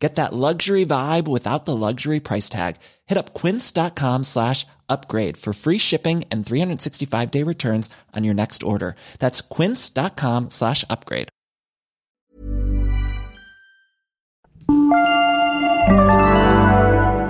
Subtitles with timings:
[0.00, 2.76] Get that luxury vibe without the luxury price tag.
[3.06, 8.62] Hit up quince.com slash upgrade for free shipping and 365 day returns on your next
[8.62, 8.96] order.
[9.18, 11.28] That's quince.com slash upgrade.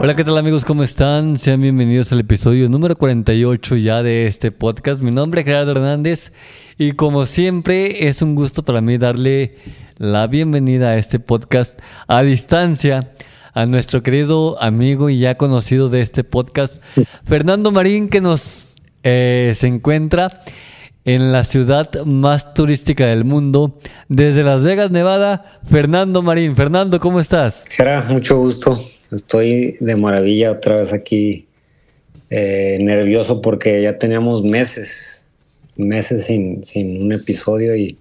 [0.03, 0.65] Hola, ¿qué tal amigos?
[0.65, 1.37] ¿Cómo están?
[1.37, 5.03] Sean bienvenidos al episodio número 48 ya de este podcast.
[5.03, 6.33] Mi nombre es Gerardo Hernández
[6.79, 9.57] y como siempre es un gusto para mí darle
[10.01, 13.13] la bienvenida a este podcast a distancia
[13.53, 16.83] a nuestro querido amigo y ya conocido de este podcast,
[17.27, 20.41] Fernando Marín, que nos eh, se encuentra
[21.05, 25.61] en la ciudad más turística del mundo, desde Las Vegas, Nevada.
[25.69, 27.67] Fernando Marín, Fernando, ¿cómo estás?
[27.69, 28.81] Gerard, mucho gusto.
[29.13, 31.47] Estoy de maravilla otra vez aquí,
[32.31, 35.27] eh, nervioso porque ya teníamos meses,
[35.77, 37.99] meses sin, sin un episodio y,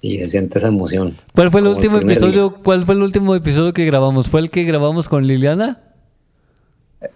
[0.00, 1.16] y se siente esa emoción.
[1.34, 2.50] ¿Cuál fue el último episodio?
[2.50, 2.58] día.
[2.62, 4.28] ¿Cuál fue el último episodio que grabamos?
[4.28, 5.82] ¿Fue el que grabamos con Liliana?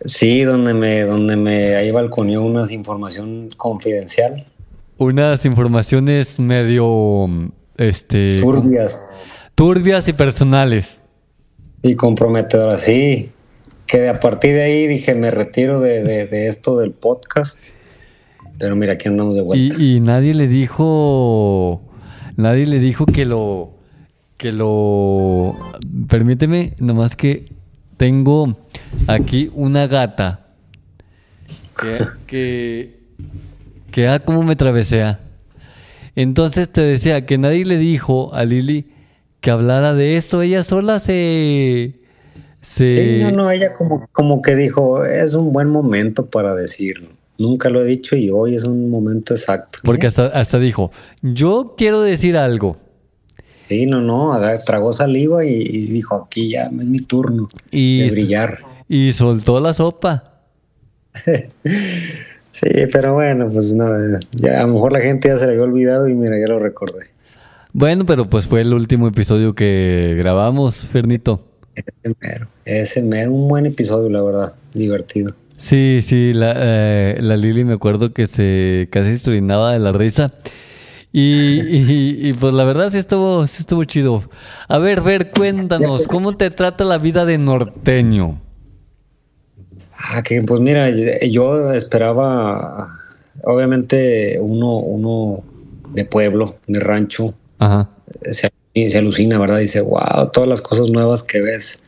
[0.05, 4.47] Sí, donde me, donde me ahí balconeó unas información confidencial,
[4.99, 7.29] Unas informaciones medio
[7.77, 9.23] este turbias
[9.57, 11.05] turbias y personales.
[11.83, 12.83] y comprometedoras.
[12.83, 13.31] Sí,
[13.87, 17.59] que a partir de ahí dije, me retiro de, de- de esto del podcast.
[18.59, 19.75] Pero mira, aquí andamos de vuelta.
[19.83, 21.83] Y, y nadie le dijo,
[22.37, 23.75] nadie le dijo que lo,
[24.37, 25.57] que lo,
[26.09, 27.53] permíteme, nomás que
[27.97, 28.57] tengo
[29.07, 30.47] aquí una gata
[31.81, 33.01] que, que,
[33.91, 35.21] que ah, cómo me travesea.
[36.15, 38.93] Entonces te decía que nadie le dijo a Lili
[39.41, 42.01] que hablara de eso, ella sola se,
[42.61, 47.09] se, Sí, no, no, ella como, como que dijo, es un buen momento para decirlo.
[47.43, 49.81] Nunca lo he dicho y hoy es un momento exacto.
[49.83, 50.93] porque hasta, hasta dijo,
[51.23, 52.77] yo quiero decir algo.
[53.69, 58.11] Sí, no, no, tragó saliva y, y dijo, aquí ya es mi turno Y, de
[58.13, 58.59] brillar.
[58.89, 60.41] y soltó la sopa.
[62.53, 63.87] Sí, pero bueno, pues no,
[64.33, 66.59] ya a lo mejor la gente ya se le había olvidado y mira, ya lo
[66.61, 67.07] recordé.
[67.73, 71.41] Bueno, pero pues fue el último episodio que grabamos, Fernito.
[71.75, 75.35] Ese mero, ese mero, un buen episodio, la verdad, divertido.
[75.63, 79.93] Sí, sí, la, eh, la Lili me acuerdo que se casi se orinaba de la
[79.93, 80.33] risa.
[81.13, 84.25] Y, y- y, pues la verdad sí estuvo, sí estuvo chido.
[84.67, 88.41] A ver, ver, cuéntanos, ¿cómo te trata la vida de norteño?
[89.97, 90.91] Ah, que pues mira,
[91.31, 92.89] yo esperaba,
[93.45, 95.45] obviamente, uno, uno
[95.95, 97.89] de pueblo, de rancho, Ajá.
[98.33, 98.51] se,
[98.91, 99.59] se alucina, ¿verdad?
[99.61, 101.81] Dice, wow, todas las cosas nuevas que ves.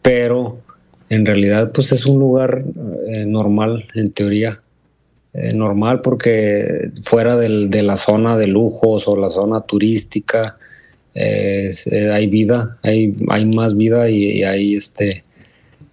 [0.00, 0.62] Pero
[1.08, 2.64] en realidad, pues es un lugar
[3.08, 4.60] eh, normal, en teoría.
[5.34, 10.56] Eh, normal porque fuera del- de la zona de lujos o la zona turística,
[11.14, 11.70] eh,
[12.12, 15.24] hay vida, hay, hay más vida y, y hay este.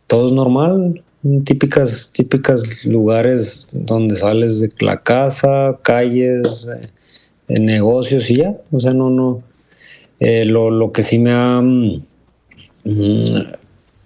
[0.08, 1.04] Todo es normal,
[1.46, 6.70] típicas, típicas lugares donde sales de la casa, calles,
[7.48, 8.54] negocios y ya.
[8.72, 9.44] O sea, no, no.
[10.20, 11.62] Lo, lo que sí me ha.
[11.62, 11.94] mm,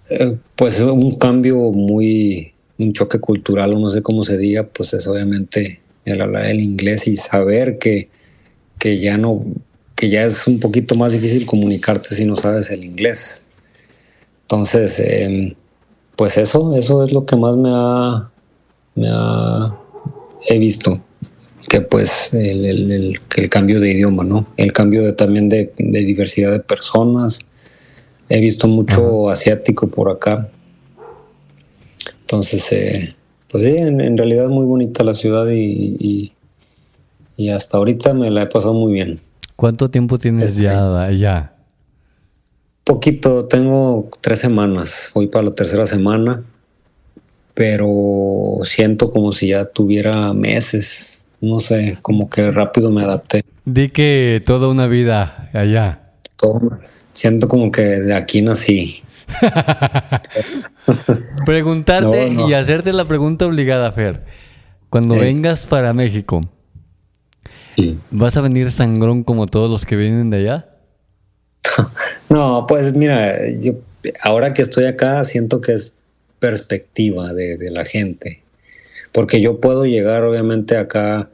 [0.09, 2.53] eh, pues un cambio muy.
[2.79, 6.59] Un choque cultural, o no sé cómo se diga, pues es obviamente el hablar el
[6.61, 8.07] inglés y saber que,
[8.79, 9.43] que ya no.
[9.95, 13.43] que ya es un poquito más difícil comunicarte si no sabes el inglés.
[14.43, 15.53] Entonces, em,
[16.15, 18.29] pues eso, eso es lo que más me ha.
[18.95, 19.77] me ha.
[20.47, 20.99] he visto
[21.69, 22.91] que pues el, el-
[23.35, 24.47] el- cambio de idioma, ¿no?
[24.57, 27.39] El cambio de, también de, de diversidad de personas.
[28.29, 30.49] He visto mucho asiático por acá.
[32.21, 33.15] Entonces, eh,
[33.49, 36.33] pues sí, en, en realidad muy bonita la ciudad y, y-
[37.37, 39.19] y hasta ahorita me la he pasado muy bien.
[39.55, 41.53] ¿Cuánto tiempo tienes Este- ya allá?
[42.83, 46.43] Poquito, tengo tres semanas, voy para la tercera semana,
[47.53, 53.43] pero siento como si ya tuviera meses, no sé, como que rápido me adapté.
[53.65, 56.11] Di que toda una vida allá.
[56.37, 56.79] Todo-
[57.17, 59.01] siento como que de aquí nací.
[61.45, 62.49] Preguntarte No, no.
[62.49, 64.23] y hacerte la pregunta obligada, Fer.
[64.89, 66.41] Cuando vengas para México,
[68.11, 70.69] ¿vas a venir sangrón como todos los que vienen de allá?
[72.29, 73.71] No, pues mira, yo
[74.21, 75.95] ahora que estoy acá siento que es
[76.39, 78.43] perspectiva de, de la gente,
[79.13, 81.29] porque yo puedo llegar obviamente acá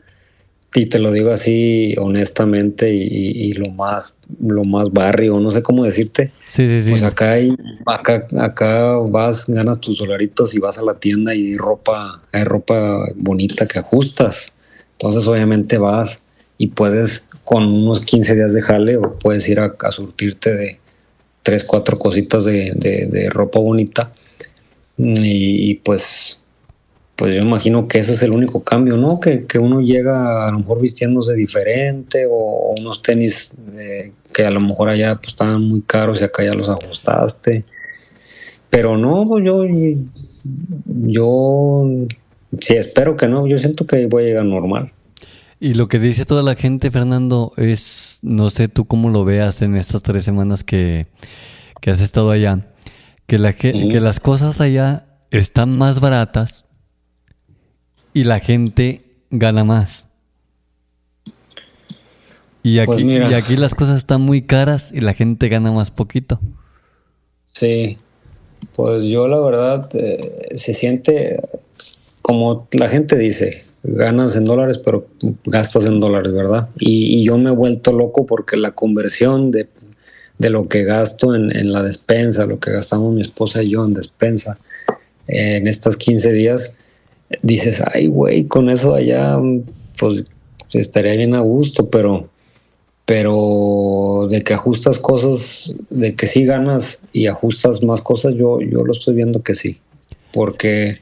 [0.76, 5.84] y te lo digo así honestamente y, lo más lo más barrio, no sé cómo
[5.84, 6.32] decirte.
[6.48, 6.90] Sí, sí, sí.
[6.92, 7.56] Pues acá hay,
[7.86, 12.44] acá, acá vas, ganas tus dolaritos y vas a la tienda y hay ropa, hay
[12.44, 14.52] ropa bonita que ajustas.
[14.94, 16.20] Entonces obviamente vas
[16.58, 20.80] y puedes con unos 15 días de jale o puedes ir a, surtirte de
[21.44, 24.12] tres, cuatro cositas de, ropa bonita.
[24.98, 26.43] y pues
[27.24, 29.22] pues yo imagino que ese es el único cambio, ¿no?
[29.22, 34.60] Que, uno llega a lo mejor vistiéndose diferente o, unos tenis eh, que a lo
[34.60, 37.64] mejor allá pues estaban muy caros y acá ya los ajustaste.
[38.70, 39.64] Pero no, pues yo,
[40.84, 41.88] yo
[42.60, 44.92] sí espero que no, yo siento que voy a llegar normal.
[45.62, 49.62] Y lo que dice toda la gente, Fernando, es, no sé tú cómo lo veas
[49.62, 51.08] en estas tres semanas que,
[51.88, 52.68] has estado allá,
[53.28, 56.68] que, la, que las cosas allá están más baratas
[58.14, 60.10] y la gente gana más.
[62.62, 65.92] Y pues aquí, y aquí las cosas están muy caras y la gente gana más
[65.92, 66.40] poquito.
[67.52, 67.98] Sí,
[68.76, 71.40] pues yo la verdad eh, se siente
[72.24, 75.08] como la gente dice, ganas en dólares pero
[75.46, 76.70] gastas en dólares, ¿verdad?
[76.80, 79.68] Y, yo me he vuelto loco porque la conversión de,
[80.40, 83.94] lo que gasto en, en, la despensa, lo que gastamos mi esposa y yo en
[83.94, 84.58] despensa
[85.28, 86.76] eh, en estos 15 días,
[87.42, 89.38] dices, ay, güey, con eso allá,
[90.00, 90.24] pues
[90.74, 92.30] estaría bien a gusto, pero,
[93.06, 98.84] pero de que ajustas cosas, de que sí ganas y ajustas más cosas, yo, yo
[98.84, 99.80] lo estoy viendo que sí,
[100.32, 101.00] porque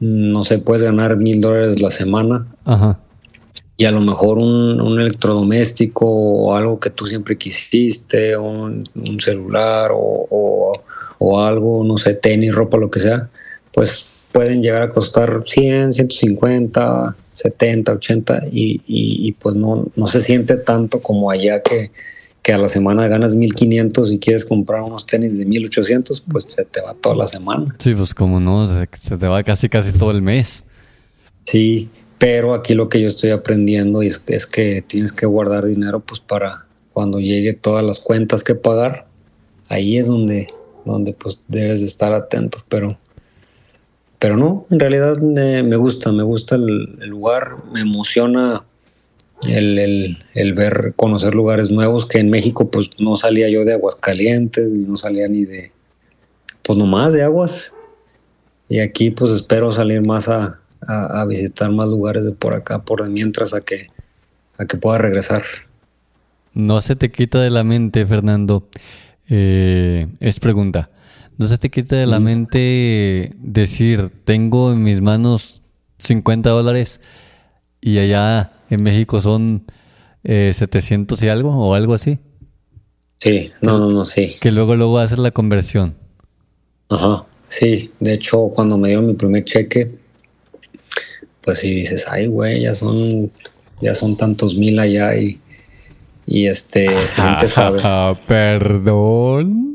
[0.00, 2.46] no sé, puedes ganar mil dólares la semana.
[3.76, 9.90] Y a lo mejor un, electrodoméstico o algo que tú siempre quisiste, un, un celular
[9.94, 10.82] o,
[11.18, 13.30] o algo, no sé, tenis, ropa, lo que sea,
[13.72, 20.20] pues pueden llegar a costar 100, 150, 70, 80 y, y, pues no, no se
[20.20, 21.90] siente tanto como allá que,
[22.42, 26.64] que a la semana ganas 1500 y quieres comprar unos tenis de 1800, pues se
[26.64, 27.66] te va toda la semana.
[27.78, 30.64] Sí, pues como no, se, te va casi casi todo el mes.
[31.44, 36.00] Sí, pero aquí lo que yo estoy aprendiendo es, es que tienes que guardar dinero
[36.00, 39.06] pues para cuando llegue todas las cuentas que pagar,
[39.68, 40.46] ahí es donde,
[40.84, 42.98] donde pues debes de estar atento, pero
[44.22, 48.64] pero no, en realidad me gusta, me gusta el, lugar, me emociona
[49.48, 50.16] el,
[50.54, 54.96] ver, conocer lugares nuevos, que en México pues no salía yo de Aguascalientes, ni no
[54.96, 55.72] salía ni de,
[56.62, 57.74] pues nomás de aguas.
[58.68, 60.60] Y aquí pues espero salir más a,
[61.26, 63.88] visitar más lugares de por acá, por mientras a que,
[64.56, 65.42] a que pueda regresar.
[66.54, 68.68] No se te quita de la mente, Fernando.
[69.28, 70.90] Eh, es pregunta.
[71.42, 75.60] ¿No se te quita de la mente decir, tengo en mis manos
[75.98, 77.00] 50 dólares
[77.80, 79.64] y allá en México son
[80.22, 82.20] 700 eh, y algo o algo así?
[83.16, 84.36] Sí, no, no, no, sí.
[84.40, 85.96] Que luego, luego haces la conversión.
[86.88, 87.90] Ajá, sí.
[87.98, 89.90] De hecho, cuando me dio mi primer cheque,
[91.40, 93.32] pues sí dices, ay, güey, ya son,
[93.80, 95.40] ya son tantos mil allá y,
[96.24, 96.86] y este,
[98.28, 99.71] Perdón.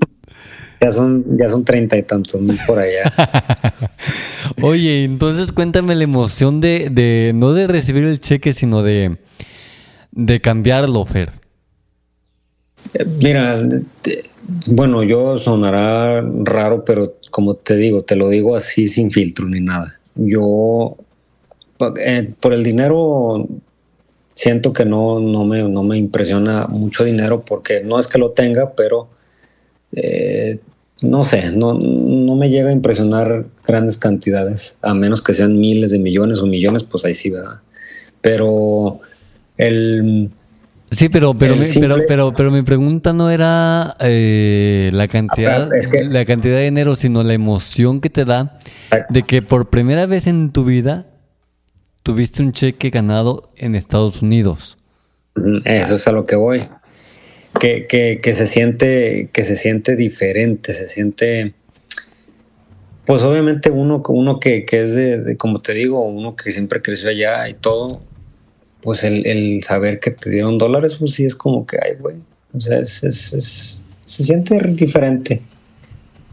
[0.82, 3.12] Ya son, ya son treinta y tantos mil por allá.
[4.62, 9.18] Oye, entonces cuéntame la emoción de, de, no de recibir el cheque, sino de,
[10.12, 11.30] de cambiarlo, Fer.
[13.20, 13.60] Mira,
[14.68, 19.60] bueno, yo sonará raro, pero como te digo, te lo digo así sin filtro ni
[19.60, 20.00] nada.
[20.16, 20.96] Yo,
[22.04, 23.48] eh, por el dinero,
[24.34, 28.32] siento que no, no, me, no me impresiona mucho dinero porque no es que lo
[28.32, 29.10] tenga, pero
[30.00, 30.60] eh,
[31.02, 35.92] no sé, no, no me llega a impresionar grandes cantidades, a menos que sean miles
[35.92, 37.62] de millones o millones, pues ahí sí, ¿verdad?
[38.22, 39.00] Pero
[39.58, 40.30] el...
[40.92, 41.66] Sí, pero pero, mi,
[42.08, 45.68] pero, pero, mi pregunta no era eh, la cantidad
[46.10, 48.58] la cantidad de dinero, sino la emoción que te da
[49.10, 51.08] de que por primera vez en tu vida
[52.04, 54.78] tuviste un cheque ganado en Estados Unidos.
[55.66, 56.64] Eso es a lo que voy
[57.60, 61.54] que, que, se siente, que se siente diferente, se siente,
[63.06, 67.48] pues obviamente uno, uno que, es de, como te digo, uno que siempre creció allá
[67.50, 68.02] y todo,
[68.82, 72.18] pues el, saber que te dieron dólares, pues sí es como que, ay, güey,
[72.56, 75.42] o sea, es, se siente diferente.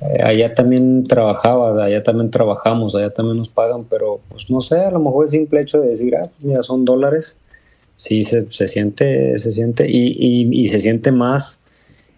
[0.00, 4.76] Eh, allá también trabajaba, allá también trabajamos, allá también nos pagan, pero pues no sé,
[4.76, 7.38] a lo mejor el simple hecho de decir, ah, mira, son dólares,
[7.96, 11.58] sí se, siente, se siente, y, se siente más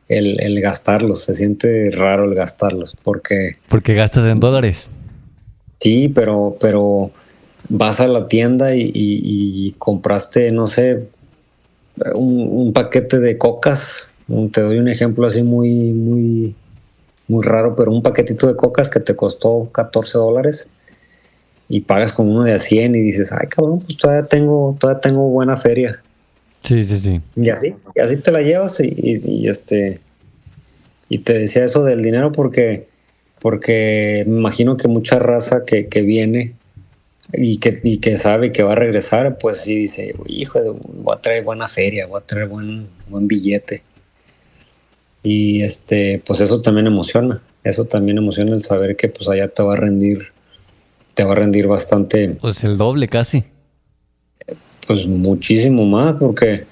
[0.08, 3.56] el, gastarlos, se siente raro el gastarlos, porque...
[3.68, 4.92] Porque gastas en dólares.
[5.80, 7.10] Sí, pero, pero
[7.68, 11.08] vas a la tienda y, compraste, no sé,
[12.14, 14.12] un, paquete de cocas.
[14.52, 16.54] Te doy un ejemplo así muy, muy,
[17.28, 20.68] muy raro, pero un paquetito de cocas que te costó 14 dólares
[21.68, 25.00] y pagas con uno de a 100 y dices, ay cabrón, pues todavía tengo, todavía
[25.00, 26.00] tengo buena feria.
[26.62, 27.20] Sí, sí, sí.
[27.36, 30.00] Y así, y así te la llevas y, este
[31.08, 32.88] y te decía eso del dinero porque
[33.40, 36.54] porque me imagino que mucha raza que, que viene
[37.32, 41.20] y que, y que sabe que va a regresar, pues sí dice, hijo, voy a
[41.20, 43.82] traer buena feria, voy a traer buen, buen billete.
[45.22, 49.62] Y este, pues eso también emociona, eso también emociona el saber que pues allá te
[49.62, 50.32] va a rendir,
[51.16, 52.36] te va a rendir bastante.
[52.42, 53.42] Pues el doble casi.
[54.86, 56.66] Pues muchísimo más, porque,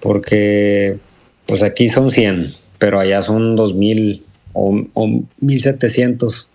[0.00, 0.98] porque
[1.46, 6.48] pues aquí son 100, pero allá son 2000 o, o 1700.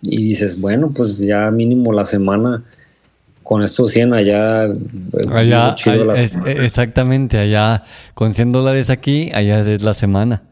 [0.00, 2.64] Y dices, bueno, pues ya mínimo la semana
[3.42, 4.64] con estos 100 allá.
[4.64, 4.72] Eh,
[5.30, 5.76] allá
[6.46, 10.42] exactamente, allá con 100 dólares aquí, allá es la semana.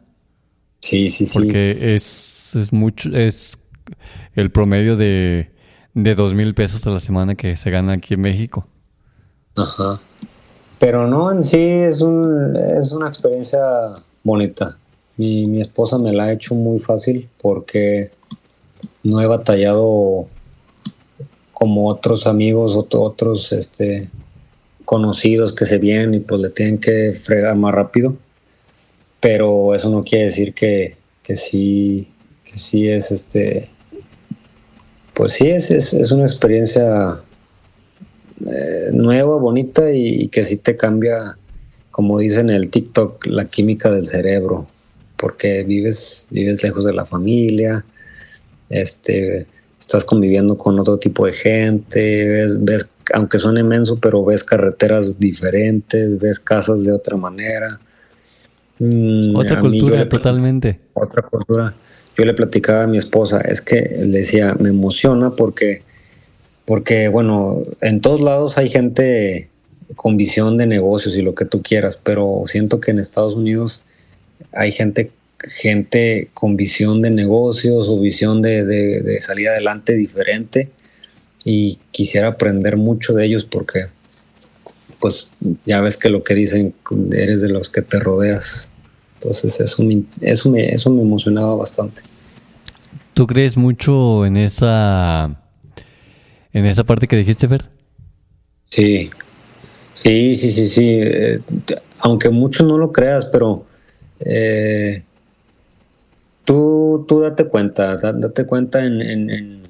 [0.82, 1.32] Sí, sí, sí.
[1.32, 3.58] Porque es, es mucho, es
[4.34, 5.55] el promedio de,
[5.96, 8.66] de dos mil pesos a la semana que se gana aquí en México.
[9.56, 9.98] Ajá.
[10.78, 13.60] Pero no, en sí es, un, es una experiencia
[14.22, 14.76] bonita.
[15.16, 18.10] Mi, mi esposa me la ha hecho muy fácil porque
[19.02, 20.28] no he batallado
[21.52, 24.10] como otros amigos, otros este,
[24.84, 28.14] conocidos que se vienen y pues le tienen que fregar más rápido.
[29.20, 32.06] Pero eso no quiere decir que, que sí,
[32.44, 33.70] que sí es este,
[35.16, 37.22] pues sí, es, es, una experiencia
[38.44, 41.38] eh, nueva, bonita y, que sí te cambia,
[41.90, 44.66] como dicen en el TikTok, la química del cerebro,
[45.16, 47.82] porque vives, vives lejos de la familia,
[48.68, 49.46] este,
[49.80, 55.18] estás conviviendo con otro tipo de gente, ves, ves, aunque suene inmenso, pero ves carreteras
[55.18, 57.80] diferentes, ves casas de otra manera.
[58.78, 60.78] Mm, otra cultura, totalmente.
[60.92, 61.74] Otra cultura.
[62.16, 65.82] Yo le platicaba a mi esposa, es que le decía, me emociona porque,
[66.64, 69.48] porque, bueno, en todos lados hay gente
[69.94, 73.82] con visión de negocios y lo que tú quieras, pero siento que en Estados Unidos
[74.52, 80.70] hay gente gente con visión de negocios o visión de, de, salir adelante diferente
[81.44, 83.86] y quisiera aprender mucho de ellos porque
[84.98, 85.30] pues
[85.64, 86.74] ya ves que lo que dicen
[87.12, 88.68] eres de los que te rodeas
[89.16, 92.02] entonces eso me, eso me, eso me emocionaba bastante.
[93.14, 95.42] ¿Tú crees mucho en esa
[96.52, 97.64] en esa parte que dijiste Fer?
[98.64, 99.10] Sí.
[99.94, 100.98] Sí sí sí sí.
[101.00, 101.38] Eh,
[101.98, 103.64] aunque mucho no lo creas pero
[104.20, 105.02] eh,
[106.46, 109.66] tú, tú date cuenta, date cuenta en, en,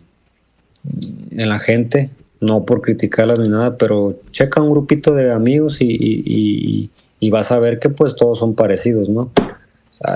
[1.30, 6.90] la gente, no por criticarlas ni nada, pero checa un grupito de amigos y,
[7.30, 9.30] vas a ver que pues todos son parecidos, ¿no?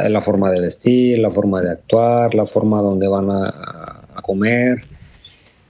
[0.09, 4.85] La forma de vestir, la forma de actuar, la forma donde van a, comer,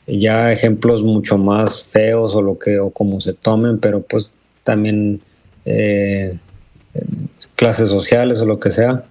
[0.06, 4.32] ya ejemplos mucho más feos o lo que o como se tomen, pero pues
[4.64, 5.20] también
[5.64, 6.36] eh,
[7.54, 9.04] clases sociales o lo que sea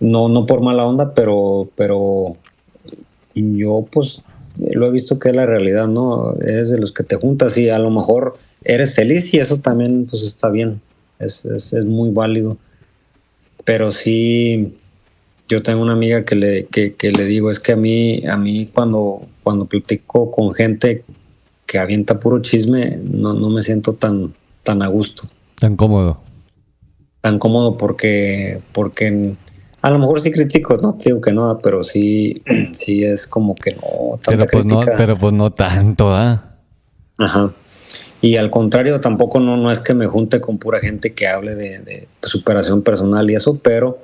[0.00, 2.34] no, no por mala onda, pero, pero
[3.34, 4.22] yo pues
[4.58, 6.34] lo he visto que es la realidad, ¿no?
[6.40, 8.34] Eres de los que te juntas y a lo mejor
[8.64, 10.80] eres feliz y eso también pues está bien,
[11.18, 12.56] es, es, muy válido.
[13.64, 14.74] Pero sí,
[15.48, 18.70] yo tengo una amiga que le, que, le digo, es que a mí, a mí
[18.72, 21.04] cuando, cuando platico con gente
[21.66, 25.26] que avienta puro chisme, no, no me siento tan, tan a gusto.
[25.58, 26.20] Tan cómodo.
[27.22, 29.34] Tan cómodo porque, porque
[29.84, 33.72] a lo mejor sí critico, no digo que no, pero sí, sí es como que
[33.72, 34.18] no.
[34.22, 36.42] Tanta pero, pues no pero pues no tanto, ¿ah?
[37.18, 37.52] Ajá.
[38.22, 41.54] Y al contrario, tampoco no, no es que me junte con pura gente que hable
[41.54, 43.98] de, superación personal y eso, pero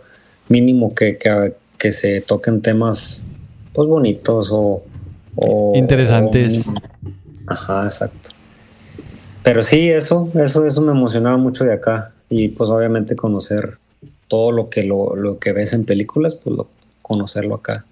[0.49, 1.17] mínimo que,
[1.79, 3.25] que, se toquen temas
[3.73, 4.83] pues bonitos o,
[5.75, 6.69] interesantes.
[7.47, 8.33] Ajá, exacto.
[9.43, 12.13] Pero sí, eso, eso, eso me emocionaba mucho de acá.
[12.29, 13.80] Y pues obviamente conocer
[14.31, 16.69] todo lo que lo, lo que ves en películas, pues lo,
[17.03, 17.85] conocerlo acá.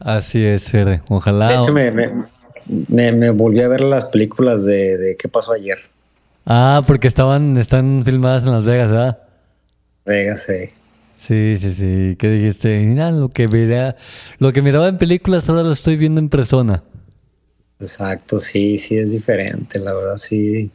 [0.00, 1.02] Así es, Fede.
[1.08, 1.48] Ojalá.
[1.48, 5.78] De hecho, me, me, me, volví a ver las películas de, de, qué pasó ayer.
[6.46, 9.18] Ah, porque estaban, están filmadas en Las Vegas, ¿verdad?
[10.06, 10.70] Vegas, sí.
[11.16, 12.16] Sí, sí, sí.
[12.18, 12.80] ¿Qué dijiste?
[12.80, 13.96] Mira, lo que miraba,
[14.38, 16.82] lo que miraba en películas ahora lo estoy viendo en persona.
[17.78, 20.70] Exacto, sí, sí es diferente, la verdad, sí.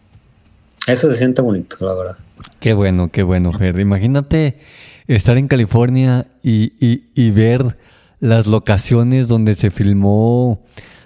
[0.85, 2.17] Eso se siente bonito, la verdad.
[2.59, 3.79] Qué bueno, qué bueno, Fer.
[3.79, 4.59] Imagínate
[5.07, 7.77] estar en California y, y, ver
[8.19, 10.63] las locaciones donde se filmó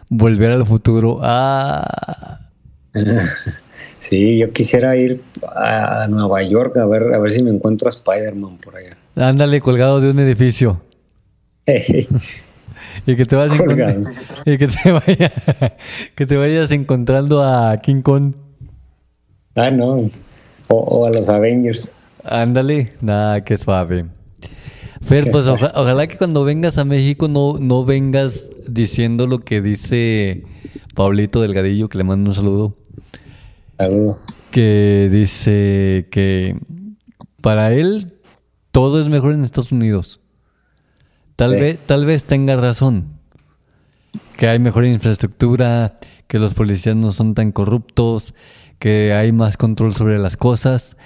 [0.10, 1.20] Volver al Futuro.
[1.22, 2.50] Ah,
[4.04, 5.24] Sí, yo quisiera ir
[5.56, 8.98] a Nueva York a ver, a ver si me encuentro a Spider-Man por allá.
[9.16, 10.82] Ándale, colgado de un edificio.
[11.66, 13.58] y que te vayas
[14.46, 15.32] y que te, vaya,
[16.16, 18.36] que te vayas encontrando a King Kong.
[19.56, 20.12] Ah, no.
[20.74, 21.94] O, a los Avengers.
[22.24, 24.06] Ándale, nada, que suave.
[25.02, 30.44] Fer, pues ojalá que cuando vengas a México no, no vengas diciendo lo que dice
[30.96, 32.76] Pablito Delgadillo, que le mando un saludo.
[34.52, 36.56] Que dice que
[37.42, 38.14] para él
[38.72, 40.22] todo es mejor en Estados Unidos.
[41.36, 43.20] Tal, vez, tal vez tenga razón.
[44.38, 48.34] Que hay mejor infraestructura, que los policías no son tan corruptos,
[48.84, 50.98] que hay más control sobre las cosas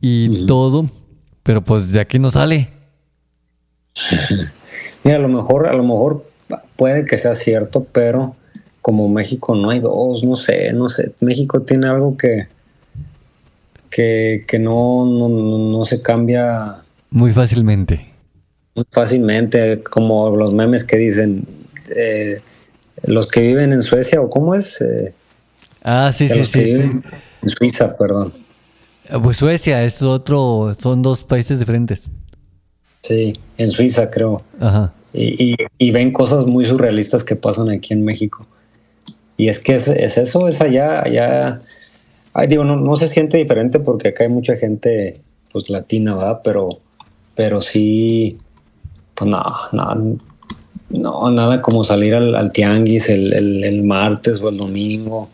[0.00, 0.90] y todo.
[1.44, 2.68] Pero pues de aquí no sale.
[5.04, 6.28] Mira, a lo mejor, a lo mejor
[6.74, 8.34] puede que sea cierto, pero
[8.82, 11.12] como México no hay dos, no sé, no sé.
[11.20, 12.48] México tiene algo que,
[13.88, 16.78] que, no, no, se cambia.
[17.10, 18.04] Muy fácilmente.
[18.74, 21.46] Muy fácilmente, como los memes que dicen,
[21.94, 22.40] eh,
[23.04, 24.80] los que viven en Suecia, o cómo es.
[24.80, 25.14] Eh,
[25.86, 27.02] ah, sí, sí, sí, En
[27.58, 28.32] Suiza, perdón.
[29.08, 32.10] Ah, pues Suecia es otro, son dos países diferentes.
[33.02, 34.42] Sí, en Suiza creo.
[34.60, 34.92] Ajá.
[35.12, 38.46] Y, y, ven cosas muy surrealistas que pasan aquí en México.
[39.38, 41.60] Y es que es, eso, es allá, allá,
[42.34, 45.20] ay, digo, no, no se siente diferente porque acá hay mucha gente,
[45.52, 46.40] pues, latina, ¿verdad?
[46.44, 46.80] Pero,
[47.34, 48.36] pero sí,
[49.14, 50.18] pues, no, no,
[50.90, 55.28] no, nada como salir al, tianguis el, martes o el domingo.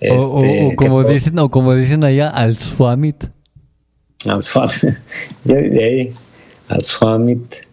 [0.00, 3.24] O, este, como dicen, o como dicen allá, al Swamit.
[4.26, 4.98] Al Swamit.
[6.68, 7.68] al Swamit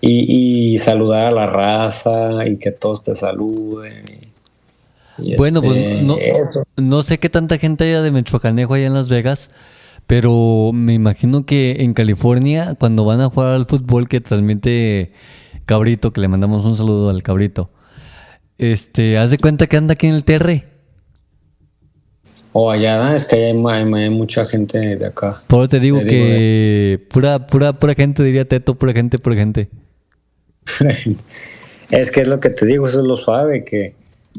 [0.00, 4.04] y, saludar a la raza y que todos te saluden.
[5.36, 9.50] bueno, pues este, no, sé qué tanta gente haya de Mechocanejo allá en Las Vegas,
[10.06, 15.12] pero me imagino que en California, cuando van a jugar al fútbol que transmite
[15.64, 17.70] Cabrito, que le mandamos un saludo al Cabrito,
[18.58, 20.75] este, haz de cuenta que anda aquí en el TR.
[22.58, 25.42] O allá, es que hay, hay, mucha gente de acá.
[25.46, 29.68] Por te digo que pura, pura, pura gente diría Teto, pura gente, pura gente.
[31.90, 33.94] es que es lo que te digo, eso es lo suave, que,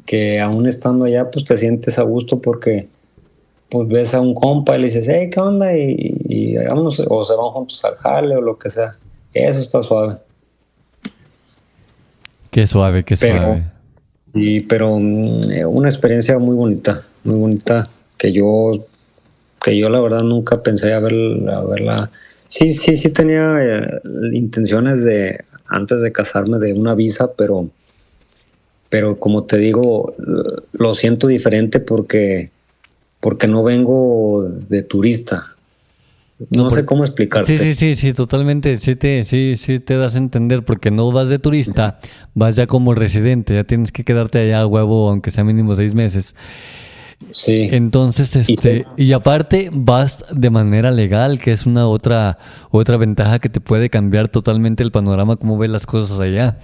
[0.08, 2.88] que aún estando allá, pues te sientes a gusto porque
[3.70, 5.78] pues ves a un compa y le dices, hey, ¿qué onda?
[5.78, 8.98] Y, o se van juntos al jale o lo que sea.
[9.32, 10.16] Eso está suave.
[12.50, 13.64] Qué suave, qué suave.
[14.34, 18.86] Y, pero mm, una experiencia muy bonita, muy bonita, que yo,
[19.64, 22.10] que yo la verdad nunca pensé haberla, verla
[22.50, 24.02] sí, sí, sí tenía eh,
[24.34, 27.70] intenciones de antes de casarme de una visa, pero,
[28.90, 30.16] pero como te digo,
[30.72, 32.52] lo siento diferente porque,
[33.20, 35.54] porque no vengo de turista.
[36.52, 37.58] No, sé cómo explicarte.
[37.58, 38.78] Sí, sí, sí, sí, totalmente.
[38.78, 42.00] Sí te, sí, sí te das a entender porque no vas de turista,
[42.36, 45.96] vas ya como residente, ya tienes que quedarte allá a huevo, aunque sea mínimo seis
[45.96, 46.36] meses.
[47.32, 47.70] Sí.
[47.72, 52.38] Entonces, este, y, aparte vas de manera legal, que es una otra,
[52.70, 56.58] otra ventaja que te puede cambiar totalmente el panorama, cómo ves las cosas allá.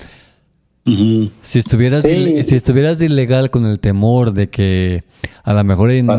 [1.41, 5.03] Si estuvieras si estuvieras ilegal con el temor de que
[5.43, 6.09] a lo mejor en,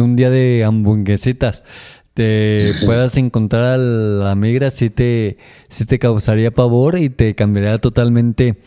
[0.00, 1.64] un día de hamburguesitas
[2.14, 7.78] te puedas encontrar a la migra, sí te, sí te causaría pavor y te cambiaría
[7.78, 8.58] totalmente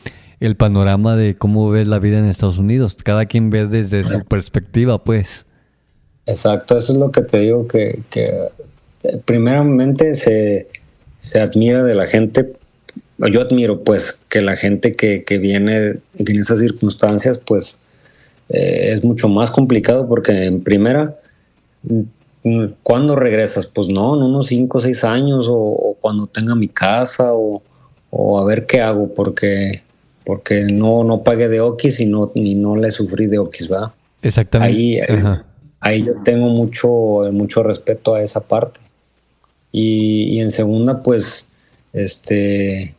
[0.46, 2.98] el panorama de cómo ves la vida en Estados Unidos.
[3.04, 5.46] Cada quien ve desde su perspectiva, pues.
[6.26, 8.24] Exacto, eso es lo que te digo, que, que
[9.04, 10.68] eh, primeramente se,
[11.20, 12.54] se, admira de la gente,
[13.32, 17.78] yo admiro pues que la gente que, que viene en esas circunstancias pues
[18.50, 21.16] eh, es mucho más complicado porque en primera,
[21.84, 23.68] mm, ¿cuándo regresas?
[23.68, 27.62] Pues no, en unos 5 o 6 años o, cuando tenga mi casa o,
[28.10, 29.84] o a ver qué hago porque
[30.26, 33.92] porque no, no pagué de Oquis y no, ni no le sufrí de Oquis, ¿verdad?
[34.22, 34.76] Exactamente.
[34.76, 35.42] Ahí, eh,
[35.80, 38.80] ahí yo tengo mucho, mucho respeto a esa parte.
[39.72, 41.48] Y, en segunda, pues,
[41.94, 42.96] este,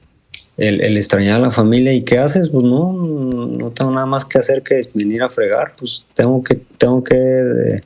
[0.59, 4.39] el, extrañar a la familia y qué haces, pues no, no tengo nada más que
[4.39, 7.81] hacer que venir a fregar, pues tengo que, tengo que eh,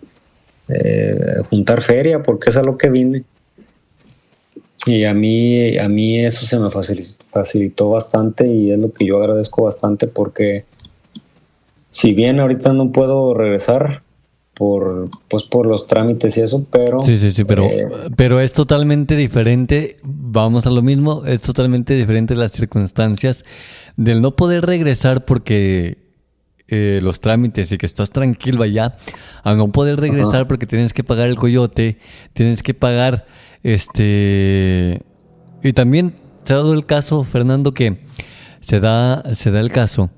[0.68, 3.24] eh, juntar feria porque es a lo que vine.
[4.86, 9.18] Y a mí, a mí eso se me facilitó bastante y es lo que yo
[9.18, 10.64] agradezco bastante porque
[11.90, 14.02] si bien ahorita no puedo regresar
[14.54, 18.52] por pues por los trámites y eso, pero Sí, sí, sí, pero eh, pero es
[18.52, 23.44] totalmente diferente, vamos a lo mismo, es totalmente diferente las circunstancias
[23.96, 25.96] del no poder regresar porque
[26.70, 28.94] eh, los trámites y que estás tranquilo allá,
[29.42, 31.98] a no poder regresar porque tienes que pagar el coyote,
[32.32, 33.26] tienes que pagar
[33.64, 35.02] este...
[35.62, 38.04] Y también se ha dado el caso, Fernando, que
[38.60, 40.10] se da, se da el caso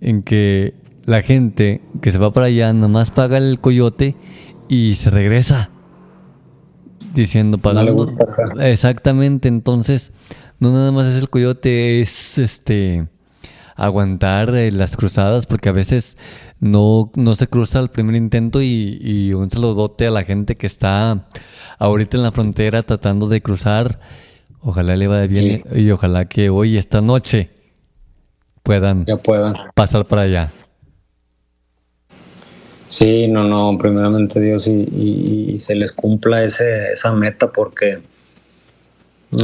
[0.00, 4.16] en que la gente que se va para allá nomás paga el coyote
[4.68, 5.70] y se regresa
[7.14, 8.06] diciendo pagando.
[8.60, 10.12] Exactamente, entonces
[10.58, 13.06] no nada más es el coyote, es este
[13.76, 16.16] aguantar eh, las cruzadas porque a veces
[16.60, 20.66] no, no se cruza el primer intento y, y un saludote a la gente que
[20.66, 21.28] está
[21.78, 24.00] ahorita en la frontera tratando de cruzar.
[24.60, 27.50] Ojalá le vaya bien y ojalá que hoy, esta noche,
[28.62, 30.52] puedan, ya puedan pasar para allá.
[32.88, 38.00] Sí, no, no, primeramente Dios y, se les cumpla ese, esa meta porque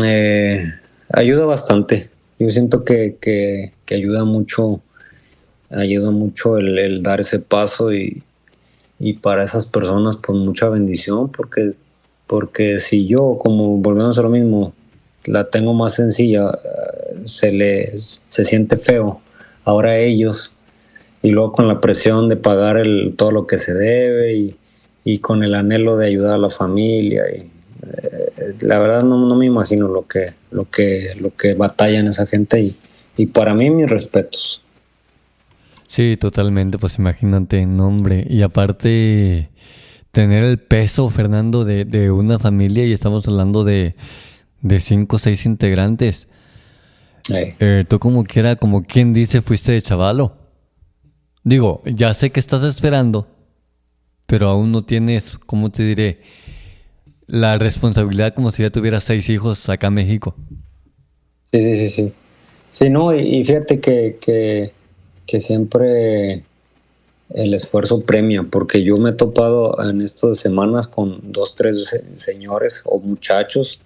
[0.03, 0.64] eh,
[1.12, 2.12] ayuda bastante.
[2.42, 4.81] Yo siento que, que, ayuda mucho,
[5.70, 8.24] ayuda mucho el, dar ese paso y,
[8.98, 11.74] y, para esas personas pues mucha bendición porque,
[12.26, 14.72] porque si yo, como volvemos a lo mismo,
[15.26, 16.50] la tengo más sencilla,
[17.22, 19.20] se les se siente feo.
[19.64, 20.52] Ahora ellos
[21.22, 24.57] y luego con la presión de pagar el, todo lo que se debe y,
[25.05, 27.52] y con el anhelo de ayudar a la familia y
[27.83, 32.27] eh, la verdad no, no, me imagino lo que lo que lo que batallan esa
[32.27, 32.77] gente y,
[33.16, 34.62] y para mí mis respetos.
[35.87, 39.51] Sí totalmente pues imagínate nombre y aparte
[40.11, 43.95] tener el peso Fernando de, de una familia y estamos hablando de
[44.62, 46.29] de cinco o seis integrantes.
[47.29, 50.37] Eh, tú como quiera como quien dice fuiste de chavalo.
[51.45, 53.29] Digo, ya sé que estás esperando,
[54.27, 56.21] pero aún no tienes, ¿cómo te diré?
[57.33, 60.37] La responsabilidad como si ya tuvieras seis hijos acá en México.
[61.51, 62.12] Sí, sí, sí, sí.
[62.71, 64.71] Sí, no, y, fíjate que, que,
[65.27, 66.45] que, siempre
[67.31, 72.83] el esfuerzo premia, porque yo me he topado en estas semanas con dos, tres señores
[72.85, 73.81] o muchachos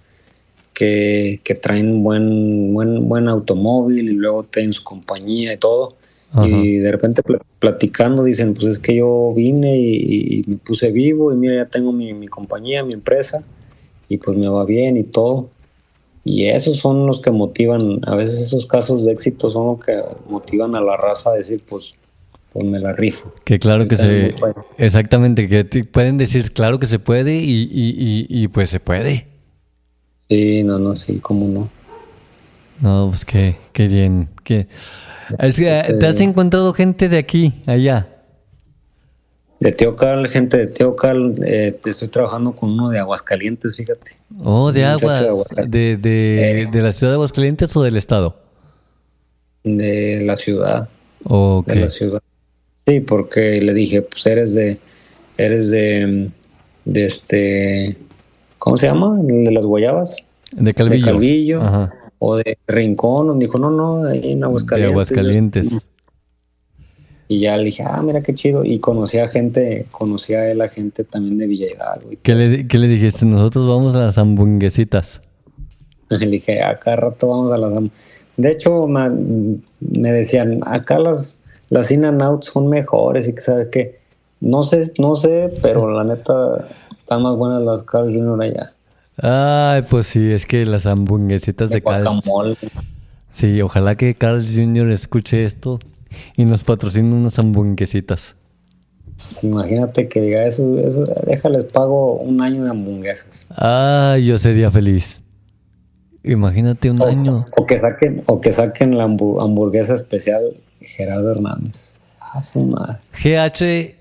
[0.73, 5.95] que, que traen buen, buen, buen automóvil y luego tienen su compañía y todo
[6.43, 7.21] y de repente
[7.59, 11.91] platicando dicen, pues es que yo vine y, me puse vivo y mira, ya tengo
[11.91, 13.43] mi, compañía, mi empresa
[14.09, 15.49] y pues me va bien y todo.
[16.23, 20.01] Y esos son los que motivan, a veces esos casos de éxito son los que
[20.29, 21.95] motivan a la raza a decir, pues,
[22.51, 23.31] pues me la rifo.
[23.45, 24.35] Que claro que se...
[24.77, 29.25] Exactamente, que pueden decir, claro que se puede y, y, pues se puede.
[30.29, 31.69] Sí, no, no, sí, cómo no.
[32.79, 34.29] No, pues qué, qué bien.
[34.43, 34.67] Que...
[35.39, 38.07] Es que, ¿Te has encontrado gente de aquí, allá?
[39.59, 41.33] De Teocal, gente de Teocal.
[41.43, 44.11] Eh, estoy trabajando con uno de Aguascalientes, fíjate.
[44.43, 45.25] Oh, de Aguas.
[45.67, 46.69] De, de, eh.
[46.71, 48.35] de, la ciudad de Aguascalientes o del estado?
[49.63, 50.87] De la ciudad.
[51.23, 51.75] Okay.
[51.75, 52.21] De la ciudad.
[52.85, 54.79] Sí, porque le dije, pues eres de.
[55.37, 56.29] Eres de.
[56.85, 57.97] De este.
[58.59, 59.17] ¿Cómo se llama?
[59.23, 60.17] De las guayabas.
[60.51, 61.05] De Calvillo.
[61.05, 61.61] De Calvillo.
[61.61, 64.87] Ajá o de Rincón, dijo, no, no, ahí en Aguascalientes.
[64.87, 65.89] De Aguascalientes.
[67.29, 68.63] Y ya le dije, ah, mira qué chido.
[68.63, 72.09] Y conocí a gente, conocí a él a gente también de Villa Hidalgo.
[72.21, 73.25] ¿Qué le, ¿Qué le dijiste?
[73.25, 75.21] Nosotros vamos a las hamburguesitas.
[76.09, 77.83] le dije, acá rato vamos a las
[78.37, 83.69] De hecho, me, decían, acá las, las in and out son mejores y que sabe
[83.69, 83.99] que
[84.39, 88.41] no sé, no sé, pero la neta están más buenas las Carl Jr.
[88.41, 88.73] allá.
[89.17, 92.07] Ay, pues sí, es que las hamburguesitas de, de Carl.
[93.29, 94.91] Sí, ojalá que Carl Jr.
[94.91, 95.79] escuche esto
[96.35, 98.35] y nos patrocine unas hamburguesitas.
[99.41, 103.47] Imagínate que diga eso, eso, déjales pago un año de hamburguesas.
[103.55, 105.23] Ay, yo sería feliz.
[106.23, 107.45] Imagínate un año.
[107.57, 111.97] O que saquen, o que saquen la hamburguesa especial Gerardo Hernández.
[112.19, 112.41] Ah,
[113.13, 113.95] GH,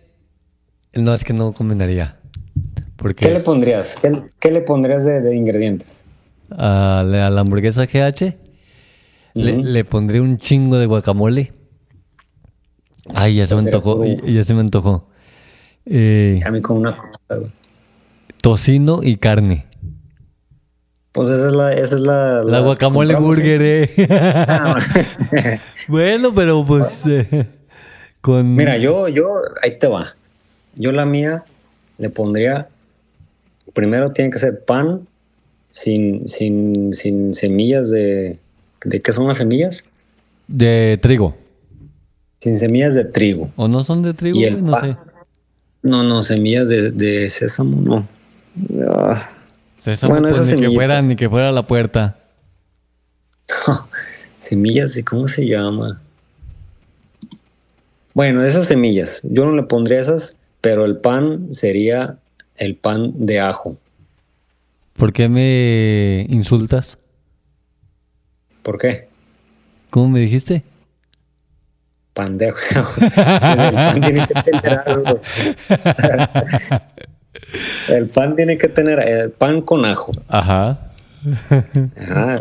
[0.94, 2.15] no es que no combinaría.
[3.16, 4.02] ¿Qué le pondrías?
[4.40, 6.02] ¿Qué, le pondrías de, ingredientes?
[6.50, 8.34] A la, hamburguesa GH
[9.34, 11.52] le, pondría un chingo de guacamole.
[13.14, 14.04] Ay, ya se me antojó.
[14.04, 15.08] Ya se me antojó.
[15.84, 16.98] Eh, a mí con una
[18.42, 19.66] Tocino y carne.
[21.12, 21.72] Pues esa es la...
[21.72, 24.08] Esa es la, la, guacamole burger, eh.
[24.10, 24.76] Ah,
[25.88, 27.06] bueno, pero pues...
[27.06, 27.46] Eh,
[28.20, 28.54] con...
[28.54, 29.32] Mira, yo, yo...
[29.62, 30.14] Ahí te va.
[30.74, 31.44] Yo la mía
[31.98, 32.68] le pondría
[33.76, 35.06] primero tiene que ser pan
[35.70, 38.38] sin, sin, sin semillas de...
[38.84, 39.84] ¿De qué son las semillas?
[40.48, 41.36] De trigo.
[42.40, 43.52] Sin semillas de trigo.
[43.56, 44.38] ¿O no son de trigo?
[44.62, 44.96] no sé.
[45.82, 48.08] No, no, semillas de, de sésamo, no.
[48.88, 49.30] Ah.
[49.78, 52.16] Sésamo, bueno, pues ni que, fuera, ni que fuera la puerta.
[54.40, 56.00] semillas de, ¿cómo se llama?
[58.14, 62.18] Bueno, esas semillas, yo no le pondría esas, pero el pan sería
[62.58, 63.76] el pan de ajo.
[64.94, 66.98] ¿Por qué me insultas?
[68.62, 69.08] ¿Por qué?
[69.90, 70.64] ¿Cómo me dijiste?
[72.14, 73.00] Pan de ajo.
[73.00, 75.20] el pan tiene que tener algo.
[77.88, 80.12] el pan tiene que tener el pan con ajo.
[80.28, 80.92] Ajá.
[82.08, 82.38] Ah,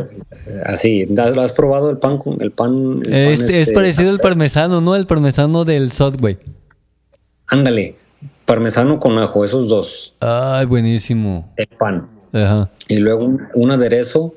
[0.66, 3.02] así, ¿lo has probado el pan con el pan?
[3.06, 4.96] el Es, pan, es este, parecido al parmesano, ¿no?
[4.96, 6.38] El parmesano del Subway.
[7.48, 7.96] Ándale,
[8.46, 11.52] parmesano con ajo, esos dos, Ay, buenísimo.
[11.58, 12.10] el pan.
[12.34, 12.70] Ajá.
[12.88, 14.36] Y luego un, un aderezo,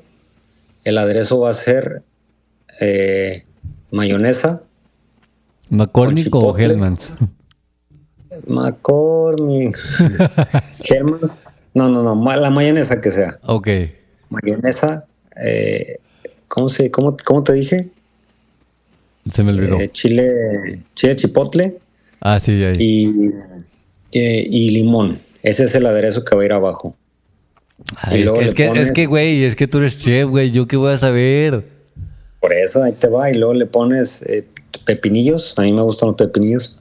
[0.83, 2.03] el aderezo va a ser
[2.79, 3.43] eh,
[3.91, 4.63] mayonesa,
[5.69, 6.57] ¿McCormick o.
[6.57, 7.13] Hellman's?
[8.47, 9.77] McCormick,
[10.89, 13.39] Hellmann's, no, no, no, la mayonesa que sea.
[13.45, 13.67] Ok.
[14.29, 15.05] Mayonesa,
[15.43, 15.99] eh,
[16.47, 17.89] ¿cómo, se, cómo, cómo te dije?
[19.31, 19.79] Se me olvidó.
[19.79, 21.79] Eh, chile, chile chipotle
[22.21, 22.73] ah, sí, ahí.
[22.79, 23.31] y,
[24.11, 25.19] eh, y limón.
[25.43, 26.95] Ese es el aderezo que va a ir abajo.
[27.97, 29.77] Ay, y es, luego que, le es, que, pones- es que, güey, es que tú
[29.77, 30.51] eres chef, güey.
[30.51, 31.65] ¿Yo qué voy a saber?
[32.41, 33.31] Por eso ahí te va.
[33.31, 34.45] Y luego le pones eh,
[34.85, 35.53] pepinillos.
[35.57, 36.75] A mí me gustan los pepinillos.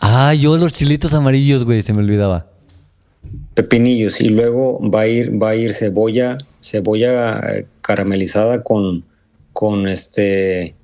[0.00, 2.46] Ah, yo los chilitos amarillos, güey, se me olvidaba.
[3.54, 4.20] Pepinillos.
[4.20, 9.04] Y luego va a ir, va a ir cebolla, cebolla eh, caramelizada con,
[9.54, 10.74] con este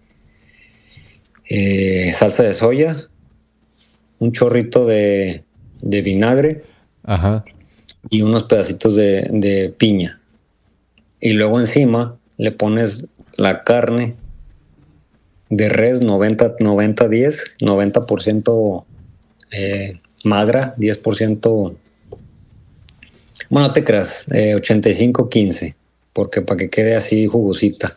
[1.49, 2.97] eh, salsa de soya,
[4.19, 5.45] un chorrito de,
[5.83, 6.63] de vinagre
[7.05, 7.45] Ajá.
[8.11, 10.21] y unos pedacitos de, de piña.
[11.21, 14.17] Y luego encima le pones la carne
[15.51, 18.85] de res 90, 90 10, 90%
[19.53, 21.75] eh, magra, 10%,
[23.51, 25.77] bueno, no te creas, eh, 85 15,
[26.15, 27.93] porque para que quede así jugosita.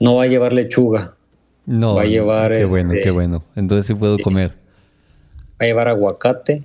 [0.00, 1.14] No va a llevar lechuga,
[1.66, 1.94] No.
[1.94, 3.44] Va a llevar, Qué bueno, este- qué bueno.
[3.56, 4.54] Entonces sí puedo comer.
[5.60, 6.62] Va a llevar aguacate,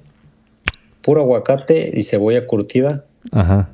[1.01, 3.69] puro aguacate y cebolla curtida Ajá.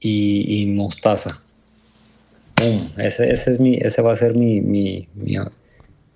[0.00, 1.42] y, y mostaza.
[2.54, 5.36] Pum, Ese, ese, es mi, ese va a ser mi, mi, mi,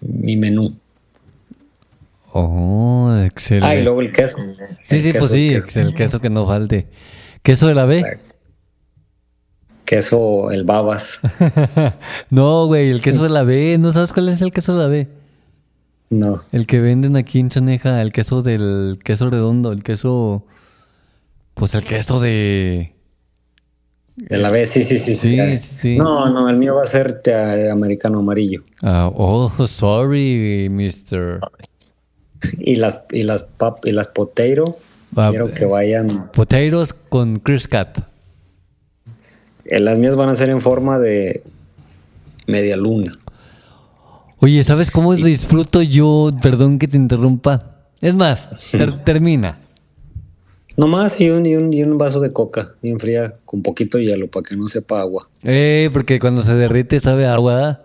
[0.01, 0.75] mi menú.
[2.33, 3.67] Oh, excelente.
[3.67, 4.37] Ah, y luego el queso.
[4.85, 5.81] sí, El sí, pues sí, queso.
[5.81, 6.87] el queso que no falte.
[7.43, 8.05] ¿Queso de la B?
[9.85, 11.19] Queso, el babas.
[12.31, 13.77] no, güey, el queso de la B.
[13.81, 15.09] ¿No sabes cuál es el queso de la B?
[16.11, 16.43] No.
[16.53, 20.45] El que venden aquí en Chaneja, el queso del queso redondo, el queso...
[21.55, 22.95] Pues el queso de...
[24.17, 25.15] De la B, sí, sí, sí.
[25.15, 25.97] Sí, sí, sí.
[25.97, 28.63] No, no, el mío va a ser eh, americano amarillo.
[28.83, 31.41] Ah, oh, sorry, mister.
[32.59, 34.79] Y las, y las pap, y las potato,
[35.17, 36.31] Ah, quiero que vayan.
[36.33, 38.01] Potatoes con Chris Cat.
[39.65, 41.43] eh, Las mías van a ser en forma de
[42.47, 43.17] media luna.
[44.41, 46.31] Oye, ¿sabes cómo disfruto yo?
[46.43, 47.77] Perdón que te interrumpa.
[48.01, 49.59] Es más, ter- termina.
[50.77, 54.29] Nomás y un, y un, y un vaso de coca, bien fría, con poquito hielo,
[54.31, 55.29] para que no sepa agua.
[55.43, 57.81] Eh, porque cuando se derrite sabe a agua.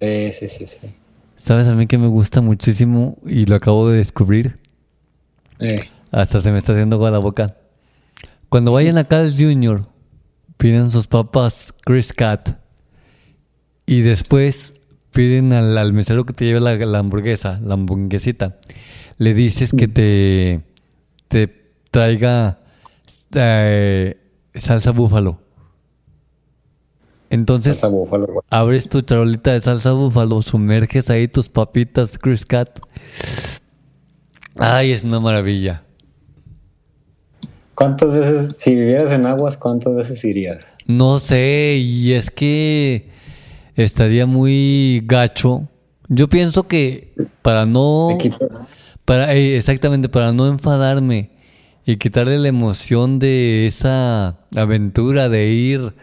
[0.00, 0.88] Eh, sí, sí, sí.
[1.36, 4.58] ¿Sabes a mí que me gusta muchísimo y lo acabo de descubrir?
[5.60, 7.56] Eh, Hasta se me está haciendo agua la boca.
[8.48, 9.84] Cuando vayan a Carl's Jr.,
[10.56, 12.58] piden sus papas Chris Cat
[13.86, 14.74] y después
[15.12, 18.58] piden al, al mesero que te lleve la, la hamburguesa, la hamburguesita.
[19.18, 20.62] Le dices que te,
[21.28, 22.60] te traiga
[23.34, 24.16] eh,
[24.54, 25.40] salsa búfalo.
[27.28, 28.40] Entonces, salsa búfalo, güey.
[28.50, 32.80] abres tu charolita de salsa búfalo, sumerges ahí tus papitas Chris Cat.
[34.56, 35.84] Ay, es una maravilla.
[37.74, 40.74] ¿Cuántas veces, si vivieras en aguas, cuántas veces irías?
[40.86, 43.08] No sé, y es que
[43.76, 45.68] estaría muy gacho.
[46.08, 48.18] Yo pienso que para no,
[49.04, 51.30] para eh, exactamente para no enfadarme
[51.86, 55.94] y quitarle la emoción de esa aventura de ir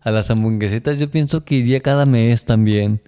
[0.00, 3.00] a las hamburguesitas, yo pienso que iría cada mes también.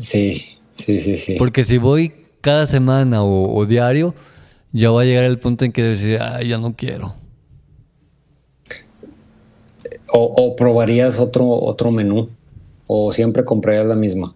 [0.00, 1.36] Sí, sí, sí, sí.
[1.36, 4.14] Porque si voy cada semana o, o diario,
[4.72, 7.14] ya va a llegar el punto en que decir, ay, ya no quiero.
[10.16, 12.28] O, o probarías otro, otro menú,
[12.86, 14.32] o siempre comprarías la misma.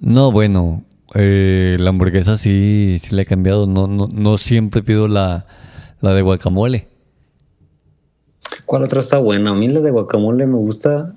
[0.00, 0.82] No, bueno,
[1.14, 3.66] eh, la hamburguesa sí, sí la he cambiado.
[3.66, 5.46] No, no, no siempre pido la,
[6.00, 6.88] la de guacamole.
[8.64, 9.50] ¿Cuál otra está buena?
[9.50, 11.14] A mí la de guacamole me gusta,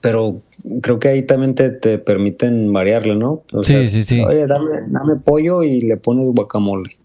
[0.00, 0.40] pero
[0.80, 3.42] creo que ahí también te, te permiten variarle, ¿no?
[3.52, 4.20] O Sí, sí, sí.
[4.20, 6.96] Oye, dame, dame pollo y le pones guacamole.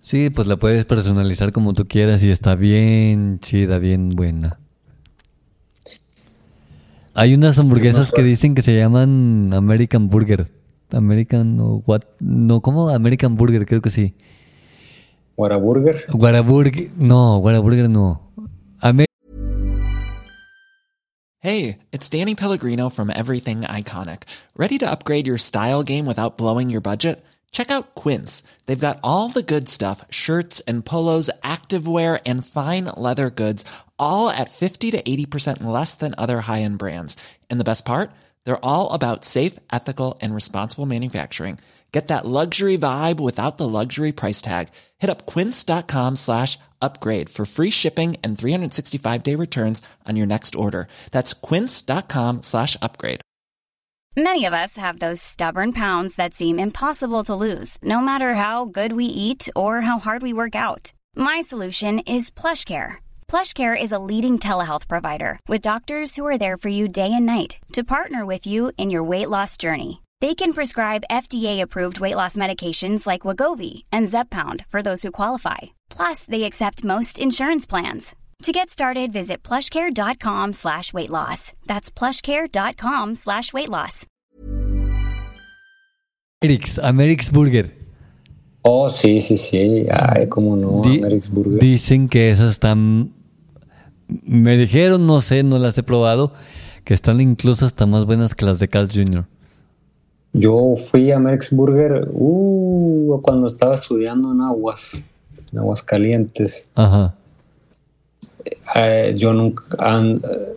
[0.00, 4.58] Sí, pues la puedes personalizar como tú quieras y está bien chida, bien buena.
[7.18, 10.46] Hay unas hamburguesas que dicen que se llaman American Burger.
[10.92, 12.02] American o what?
[12.20, 12.90] No, ¿cómo?
[12.90, 14.14] American Burger, creo que sí.
[15.36, 16.06] Guaraburger.
[16.12, 16.92] Guaraburger.
[16.96, 18.22] No, Guaraburger no.
[18.80, 19.06] Amer-
[21.40, 24.22] Hey, it's Danny Pellegrino from Everything Iconic.
[24.56, 27.24] Ready to upgrade your style game without blowing your budget?
[27.50, 28.44] Check out Quince.
[28.66, 33.64] They've got all the good stuff shirts and polos, activewear, and fine leather goods,
[33.98, 37.16] all at 50 to 80% less than other high end brands.
[37.48, 38.10] And the best part?
[38.44, 41.58] They're all about safe, ethical, and responsible manufacturing.
[41.92, 44.68] Get that luxury vibe without the luxury price tag.
[44.98, 50.54] Hit up quince.com slash upgrade for free shipping and 365 day returns on your next
[50.54, 50.88] order.
[51.12, 53.20] That's quince.com slash upgrade.
[54.16, 58.64] Many of us have those stubborn pounds that seem impossible to lose, no matter how
[58.64, 60.92] good we eat or how hard we work out.
[61.14, 62.96] My solution is PlushCare.
[63.32, 67.26] PlushCare is a leading telehealth provider with doctors who are there for you day and
[67.26, 70.02] night to partner with you in your weight loss journey.
[70.22, 75.58] They can prescribe FDA-approved weight loss medications like Wagovi and Zepbound for those who qualify.
[75.90, 78.16] Plus, they accept most insurance plans.
[78.44, 81.52] To get started, visit plushcare.com slash weight loss.
[81.66, 84.06] That's plushcare.com slash weight loss.
[86.42, 87.70] Amerix, Amerix Burger.
[88.64, 89.86] Oh, sí, sí, sí.
[89.92, 90.82] Ay, cómo no.
[90.82, 91.58] Di- Amerix Burger.
[91.58, 93.12] Dicen que esas están.
[94.24, 96.32] Me dijeron, no sé, no las he probado,
[96.84, 99.26] que están incluso hasta más buenas que las de Carl Jr.
[100.32, 105.02] Yo fui a Amerix Burger uh, cuando estaba estudiando en Aguas,
[105.52, 106.70] en Aguascalientes.
[106.74, 107.14] Ajá.
[108.74, 109.64] Eh, yo nunca.
[110.14, 110.56] eh,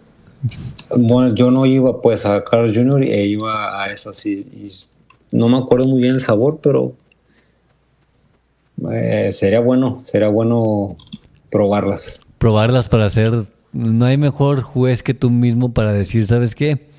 [0.97, 3.03] bueno, yo no iba pues a Carl Jr.
[3.03, 4.65] e iba a esas y, y
[5.31, 6.93] no me acuerdo muy bien el sabor, pero
[8.91, 10.95] eh, sería bueno, sería bueno
[11.49, 12.19] probarlas.
[12.41, 13.45] Probarlas para hacer.
[13.71, 16.89] No hay mejor juez que tú mismo para decir, ¿sabes qué?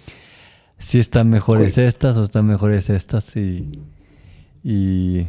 [0.78, 3.82] Si están mejores estas o están mejores estas y.
[4.62, 5.26] Y.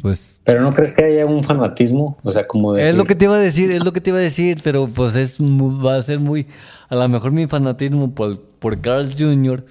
[0.00, 3.26] Pues Pero no crees que haya un fanatismo, o sea, como Es lo que te
[3.26, 6.02] iba a decir, es lo que te iba a decir, pero pues es va a
[6.02, 6.46] ser muy,
[6.88, 9.66] a lo mejor mi fanatismo por, por Carl Jr.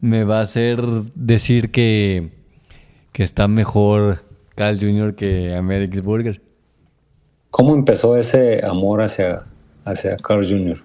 [0.00, 0.80] me va a hacer
[1.14, 2.32] decir que,
[3.12, 4.24] que está mejor
[4.56, 5.14] Carl Jr.
[5.14, 6.40] que Amerix Burger.
[7.56, 9.44] ¿Cómo empezó ese amor hacia,
[9.84, 10.82] hacia Carl Jr.?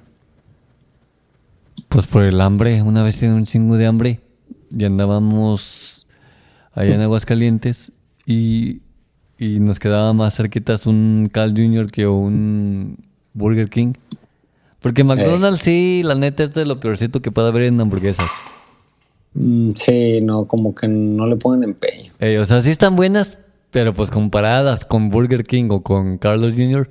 [1.88, 4.20] Pues por el hambre, una vez tenía un chingo de hambre
[4.70, 6.06] y andábamos
[6.74, 7.92] allá en Aguascalientes
[8.24, 8.82] y,
[9.40, 11.90] y nos quedaba más cerquitas un Carl Jr.
[11.90, 13.00] que un
[13.34, 13.94] Burger King.
[14.80, 18.30] Porque McDonald's sí, la neta es de lo peorcito que puede haber en hamburguesas.
[19.34, 22.14] Mm, sí, no, como que no le ponen empeño.
[22.20, 23.40] Eh, o sea, sí están buenas,
[23.72, 26.90] pero pues comparadas con Burger King o con Carlos Jr.,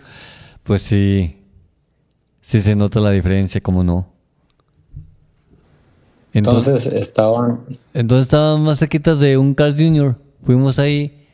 [0.63, 1.37] pues sí,
[2.41, 4.13] sí se nota la diferencia, como no.
[6.33, 7.61] Entonces, Entonces estaban,
[7.95, 11.27] entonces estaban más cerquitas de un Carl Jr., fuimos ahí,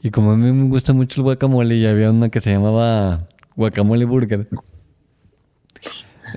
[0.00, 3.28] y como a mí me gusta mucho el guacamole, y había una que se llamaba
[3.56, 4.48] Guacamole Burger.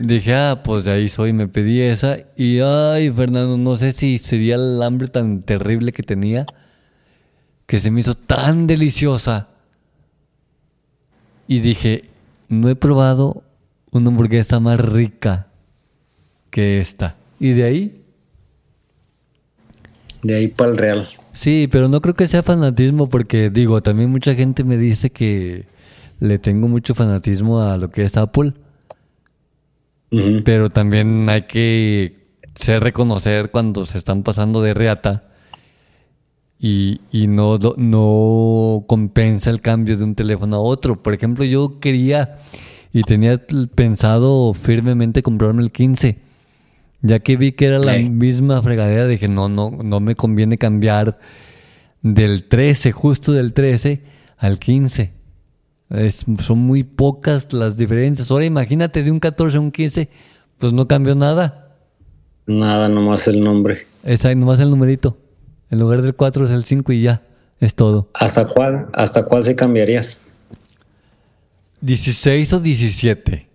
[0.02, 2.18] Dije, ah, pues de ahí soy, me pedí esa.
[2.36, 6.46] Y ay, Fernando, no sé si sería el hambre tan terrible que tenía
[7.66, 9.50] que se me hizo tan deliciosa.
[11.48, 12.10] Y dije,
[12.50, 13.44] no he probado
[13.92, 15.48] una hamburguesa más rica
[16.50, 17.16] que esta.
[17.40, 18.02] Y de ahí,
[20.24, 21.10] de ahí para el Real.
[21.34, 25.66] sí, pero no creo que sea fanatismo porque digo, también mucha gente me dice que
[26.20, 28.54] le tengo mucho fanatismo a lo que es Apple.
[30.46, 32.26] Pero también hay que
[32.56, 35.26] ser reconocer cuando se están pasando de reata
[36.60, 41.02] y, y no, no compensa el cambio de un teléfono a otro.
[41.02, 42.36] Por ejemplo, yo quería
[42.94, 43.38] y tenía
[43.76, 46.20] pensado firmemente comprarme el 15.
[47.02, 51.20] Ya que vi que era la misma fregadera, dije, no, no, no me conviene cambiar
[52.02, 54.02] del 13, justo del 13
[54.38, 55.14] al 15.
[55.90, 58.32] Es- son muy pocas las diferencias.
[58.32, 60.10] Ahora imagínate de un 14 a un 15,
[60.58, 61.78] pues no cambió nada.
[62.48, 63.86] Nada, nomás el nombre.
[64.04, 65.18] Ahí nomás el numerito.
[65.72, 67.22] En lugar del 4 es el 5 y ya.
[67.60, 68.10] Es todo.
[68.14, 70.28] ¿Hasta cuál, hasta cuál se cambiarías?
[71.82, 73.48] 16 o 17.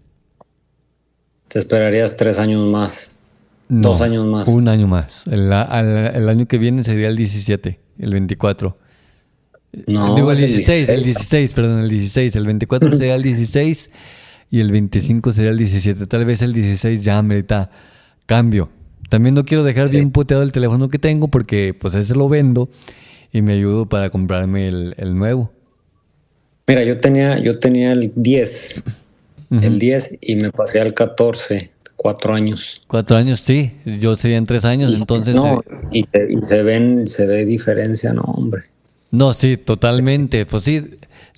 [1.49, 3.19] Te esperarías tres años más.
[3.69, 4.49] No, Dos años más.
[4.49, 5.27] Un año más.
[5.27, 8.77] El, el año que viene sería el 17, el 24.
[9.87, 12.37] No, Digo, el es el 16, el 16, perdón, el 16.
[12.37, 13.91] El 24 sería el 16
[14.51, 16.07] y el 25 sería el 17.
[16.07, 17.71] Tal vez el 16 ya amerita
[18.27, 18.71] cambio.
[19.11, 22.71] También no quiero dejar bien puteado el teléfono que tengo porque pues ese lo vendo
[23.33, 25.53] y me ayudo para comprarme el, el nuevo.
[26.67, 28.83] Mira, yo tenía, yo tenía el 10,
[29.63, 32.81] el 10 y me pasé al 14 cuatro años.
[32.87, 33.73] Cuatro años, sí.
[33.85, 35.35] Yo sería en tres años, entonces...
[35.35, 38.63] No, eh, y, se, y se ven, se ve diferencia, no, hombre.
[39.11, 40.47] No, sí, totalmente.
[40.47, 40.83] Pues sí.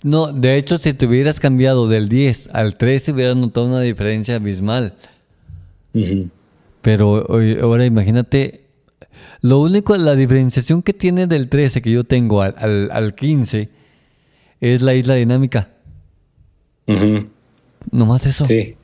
[0.05, 4.37] No, de hecho, si te hubieras cambiado del 10 al 13, hubieras notado una diferencia
[4.37, 4.95] abismal.
[5.95, 6.29] Ujú.
[6.83, 7.27] Pero
[7.63, 8.67] ahora imagínate,
[9.41, 13.71] lo único, la diferenciación que tiene del 13 que yo tengo al, al, al 15
[14.61, 15.71] es la isla dinámica.
[16.87, 17.29] Ujú.
[17.91, 18.45] Nomás eso.
[18.45, 18.77] Sí.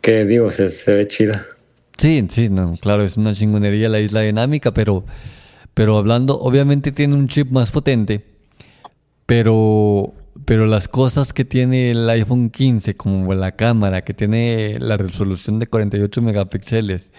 [0.00, 1.46] Que digo, se, se ve chida.
[1.96, 5.04] Sí, sí, no, claro, es una chingonería la isla dinámica, pero,
[5.72, 8.24] pero hablando, obviamente tiene un chip más potente,
[9.26, 10.12] pero,
[10.52, 15.58] pero las cosas que tiene el iPhone 15, como la cámara, que tiene la resolución
[15.58, 17.10] de 48 megapíxeles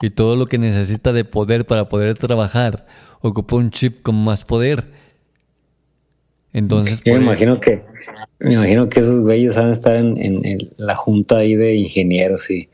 [0.00, 2.86] y todo lo que necesita de poder para poder trabajar,
[3.20, 4.86] ocupa un chip con más poder.
[6.54, 7.84] Entonces, me por- imagino que,
[8.38, 11.74] me imagino que esos güeyes van a estar en, en- en la junta ahí de
[11.74, 12.70] ingenieros y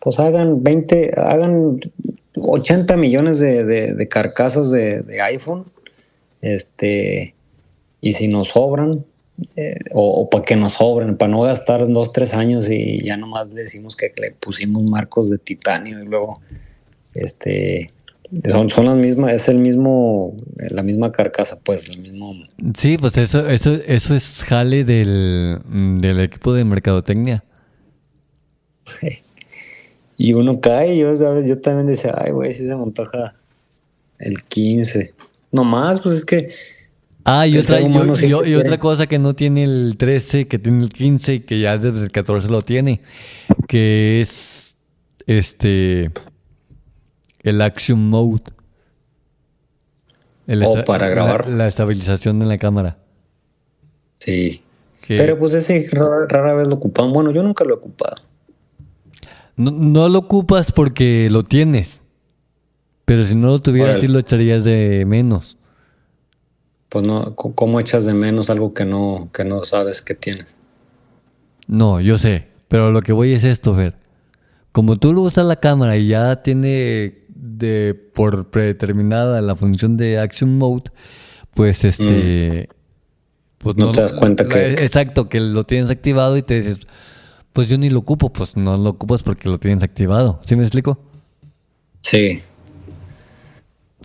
[0.00, 1.78] pues hagan 20, hagan
[2.34, 5.66] 80 millones de, de- de carcasas de, de iPhone,
[6.40, 7.36] este,
[8.00, 9.04] y si nos sobran,
[9.56, 13.48] eh, o, para que nos sobren, para no gastar dos, tres años y ya nomás
[13.48, 16.40] le decimos que le pusimos marcos de titanio y luego,
[17.14, 17.92] este,
[18.50, 22.34] son, son las mismas, es el mismo, la misma carcasa, pues, el mismo
[22.74, 25.58] Sí, pues eso, eso, eso es jale del,
[26.00, 27.44] del equipo de mercadotecnia.
[30.16, 31.48] Y uno cae, yo, ¿sabes?
[31.48, 33.34] Yo también decía, ay, güey, si se me antoja
[34.20, 35.12] el 15.
[35.50, 36.48] No más, pues es que
[37.24, 40.88] Ah, y otra, ser y, otra cosa que no tiene el 13, que tiene el
[40.88, 43.00] 15 y que ya desde el 14 lo tiene,
[43.68, 44.76] que es
[45.26, 46.10] este
[47.42, 48.42] el Action Mode.
[50.46, 51.48] El Oh, para grabar.
[51.48, 52.98] La, la estabilización de la cámara.
[54.18, 54.62] sí.
[55.00, 57.12] que Pero pues ese rara, rara vez lo ocupan.
[57.12, 58.16] Bueno, yo nunca lo he ocupado.
[59.56, 62.02] no, no lo ocupas porque lo tienes.
[63.04, 65.56] Pero si no lo tuvieras, sí lo echarías de menos.
[66.92, 70.58] Pues no, ¿cómo echas de menos algo que no, que no sabes que tienes?
[71.66, 73.96] No, yo sé, pero lo que voy es esto, Fer.
[74.72, 80.18] Como tú lo usas la cámara y ya tiene de por predeterminada la función de
[80.18, 80.90] Action Mode,
[81.54, 82.68] pues este
[83.56, 83.78] pues Mm.
[83.78, 86.80] No te das cuenta que- exacto, que lo tienes activado y te dices,
[87.52, 90.40] pues yo ni lo ocupo, pues no lo ocupas porque lo tienes activado.
[90.42, 90.98] ¿Sí me explico?
[92.00, 92.42] Sí.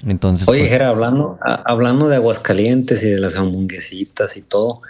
[0.05, 4.81] Entonces, Oye, pues, Jera, hablando, a- hablando de Aguascalientes y de las hamburguesitas y todo,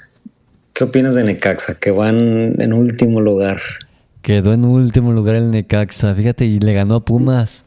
[0.73, 1.75] ¿qué opinas de Necaxa?
[1.75, 3.61] Que van en último lugar.
[4.21, 7.63] quedó en último lugar el Necaxa, fíjate, y le ganó a Pumas.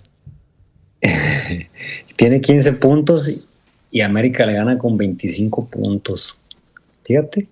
[2.16, 3.42] Tiene 15 puntos y-
[3.90, 6.36] y América le gana con 25 puntos.
[7.04, 7.48] Fíjate,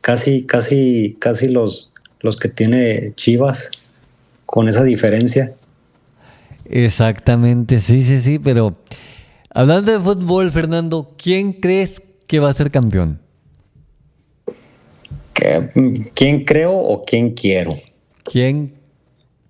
[0.00, 3.70] casi, casi, casi los, los que tiene Chivas
[4.46, 5.52] con esa diferencia.
[6.64, 8.76] Exactamente, sí, sí, sí, pero
[9.54, 13.20] hablando de fútbol, Fernando, ¿quién crees que va a ser campeón?
[15.34, 17.74] ¿Qué- ¿Quién creo o quién quiero?
[18.24, 18.74] ¿Quién?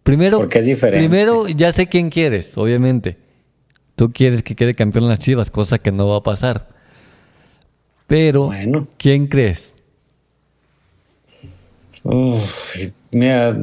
[0.03, 1.07] Primero, Porque es diferente.
[1.07, 3.19] primero ya sé quién quieres, obviamente.
[3.95, 6.69] Tú quieres que quede campeón las Chivas, cosa que no va a pasar.
[8.07, 8.89] Pero, Bueno.
[8.97, 9.77] ¿quién crees?
[12.05, 12.77] Uf,
[13.13, 13.57] mira,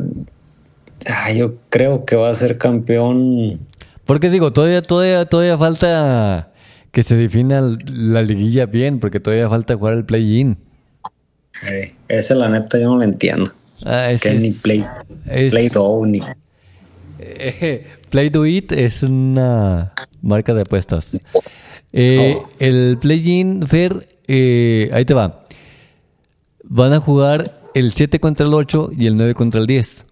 [1.08, 3.60] ah, yo creo que va a ser campeón.
[4.10, 6.52] Porque digo, todavía, todavía, todavía falta
[6.92, 10.58] que se defina la liguilla bien, porque todavía falta jugar el play-in.
[11.72, 13.52] Eh, ese la neta yo no lo entiendo.
[13.86, 14.84] Ah, Que ni es- play,
[15.30, 16.22] es- play doh, ni
[17.20, 19.94] Eh, Play Do It es una
[20.24, 21.20] marca de apuestas.
[21.94, 22.50] Eh, Oh.
[22.58, 25.46] El Play-In Fair, eh, ahí te va.
[26.64, 27.44] Van a jugar
[27.76, 30.08] el 7 contra el 8 y el 9 contra el 10.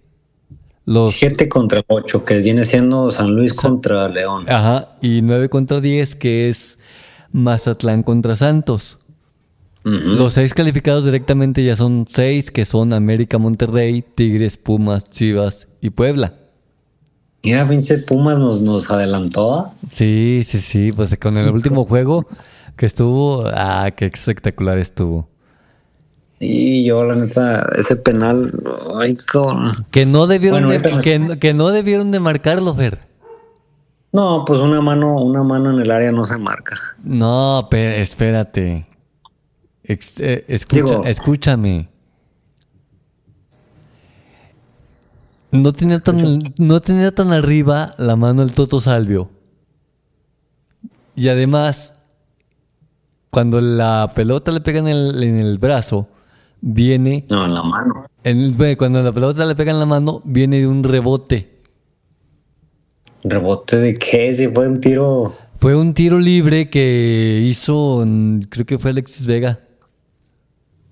[0.88, 4.46] Los, 7 contra 8, que viene siendo San Luis contra León.
[4.48, 6.80] ajá, y 9 contra 10, que es
[7.34, 8.98] Mazatlán contra Santos.
[9.84, 15.92] Los seis calificados directamente ya son seis, que son América, Monterrey, Tigres, Pumas, Chivas y
[15.92, 16.34] Puebla.
[17.44, 19.56] Mira, pinche Pumas nos, nos adelantó.
[19.56, 19.74] ¿ah?
[19.88, 22.28] Sí, sí, sí, pues con el último juego
[22.76, 25.30] que estuvo, ah, qué espectacular estuvo.
[26.40, 28.52] Y yo, la neta, ese penal,
[29.00, 29.72] ay, cabrón.
[29.92, 33.00] Que no debieron Bueno, de, que, que no debieron de marcarlo, Fer.
[34.12, 36.76] No, pues una mano, una mano en el área no se marca.
[37.04, 38.88] No, pe- espérate.
[39.84, 41.90] Ex- eh, escucha, Digo- escúchame.
[45.52, 49.30] No tenía tan, no tenía tan arriba la mano el Toto Salvio.
[51.16, 51.96] Y además,
[53.30, 56.08] cuando la pelota le pega en el, en el brazo,
[56.62, 57.26] viene.
[57.30, 58.06] No, en la mano.
[58.24, 61.58] en- cuando la pelota le pega en la mano, viene de un rebote.
[63.24, 64.34] ¿Rebote de qué?
[64.36, 65.36] Si fue un tiro.
[65.60, 69.60] Fue un tiro libre que hizo, mm, creo que fue Alexis Vega.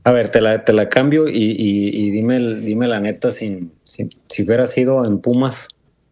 [0.03, 3.71] A ver, te la, te la cambio y, y- y dime, dime la neta, sin,
[3.83, 5.67] sin- si hubiera sido en Pumas,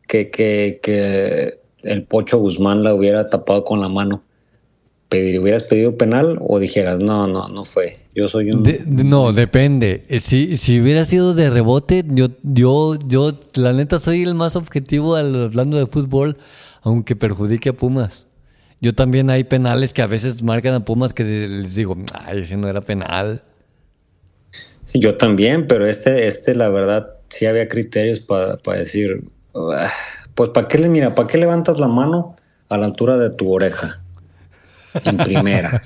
[0.07, 4.23] que, que, que el Pocho Guzmán la hubiera tapado con la mano,
[5.13, 8.05] pedir- ¿hubieras pedido penal o dijeras, no, no, no fue?
[8.15, 8.63] Yo soy un...
[8.63, 10.03] De- no, depende.
[10.09, 14.55] Eh, Si, si hubiera sido de rebote, yo, yo, yo, la neta, soy el más
[14.55, 16.37] objetivo al- hablando de fútbol,
[16.81, 18.27] aunque perjudique a Pumas.
[18.81, 21.95] Yo también hay penales que a veces marcan a Pumas que les digo,
[22.25, 23.41] ay, ese no era penal.
[24.85, 29.23] Sí, yo también, pero este, este la verdad, sí había criterios para decir,
[29.55, 29.89] "Ah,
[30.35, 32.35] pues ¿para qué le, mira, para qué levantas la mano
[32.69, 34.02] a la altura de tu oreja?
[35.03, 35.81] En primera.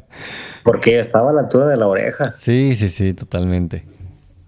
[0.64, 2.32] Porque estaba a la altura de la oreja.
[2.34, 3.84] Sí, sí, sí, totalmente.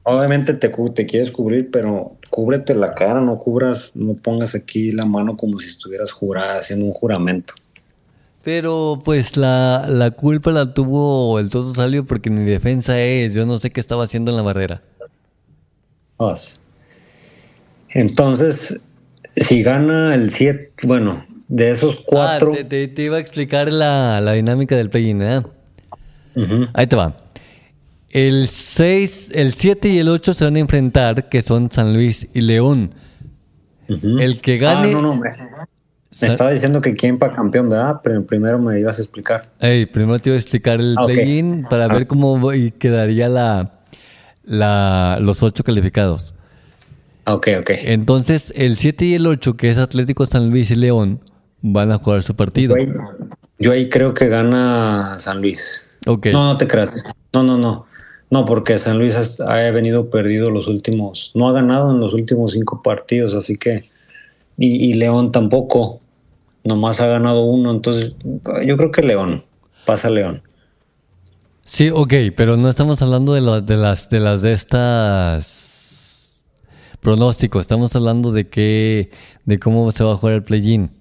[0.03, 0.71] Obviamente te,
[1.07, 5.69] quieres cubrir, pero cúbrete la cara, no cubras, no pongas aquí la mano como si
[5.69, 7.55] estuvieras jurada, haciendo un juramento.
[8.43, 13.45] Pero pues la, la culpa la tuvo el Toto Salio porque mi defensa es, yo
[13.45, 14.83] no sé qué estaba haciendo en la barrera.
[16.17, 16.63] Vas.
[17.91, 18.81] Entonces,
[19.37, 23.73] si gana el 7, bueno, de esos cuatro, Ah, te, te- te iba a explicar
[23.73, 25.43] la, la dinámica del play-in, ¿eh?
[26.75, 27.17] Ahí te va.
[28.09, 32.29] El 6, el 7 y el 8 se van a enfrentar, que son San Luis
[32.33, 32.95] y León.
[33.89, 34.89] El que gane...
[34.89, 35.33] Ah, no, no, hombre.
[36.11, 37.97] Sa- Me estaba diciendo que quién para campeón, ¿verdad?
[38.03, 39.49] Pero primero me ibas a explicar.
[39.61, 41.11] Ey, primero te iba a explicar el Ah, ok.
[41.13, 42.41] play-in para ver cómo
[42.79, 43.81] quedaría la,
[44.45, 46.35] la, los 8 calificados.
[47.25, 47.71] Ah, Ok, ok.
[47.83, 51.21] Entonces, el 7 y el 8, que es Atlético San Luis y León,
[51.63, 52.77] van a jugar su partido.
[52.77, 52.93] Yo ahí,
[53.59, 55.87] yo ahí creo que gana San Luis.
[56.07, 57.05] No, no te creas.
[57.33, 57.87] No, no, no.
[58.31, 62.53] No, porque San Luis ha venido perdido los últimos, no ha ganado en los últimos
[62.53, 63.91] cinco partidos, así que,
[64.57, 66.01] y, y León tampoco,
[66.63, 68.13] nomás ha ganado uno, entonces
[68.65, 69.43] yo creo que León,
[69.85, 70.43] pasa León.
[71.67, 76.45] Sí, ok, pero no estamos hablando de, las de las de las de estas
[77.01, 79.11] pronósticos, estamos hablando de qué,
[79.45, 80.93] de cómo se va a jugar el play-in.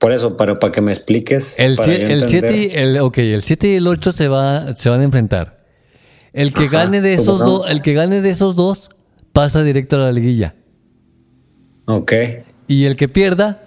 [0.00, 1.56] Por eso, para, para que me expliques.
[1.60, 4.74] El para yo 7 el siete el, ok, el 7 y el 8 se, va,
[4.74, 5.58] se van a enfrentar.
[6.32, 7.58] El que Ajá, gane de esos ¿cómo no?
[7.58, 8.88] dos, el que gane de esos dos
[9.32, 10.54] pasa directo a la liguilla.
[11.86, 12.12] Ok,
[12.68, 13.64] Y el que pierda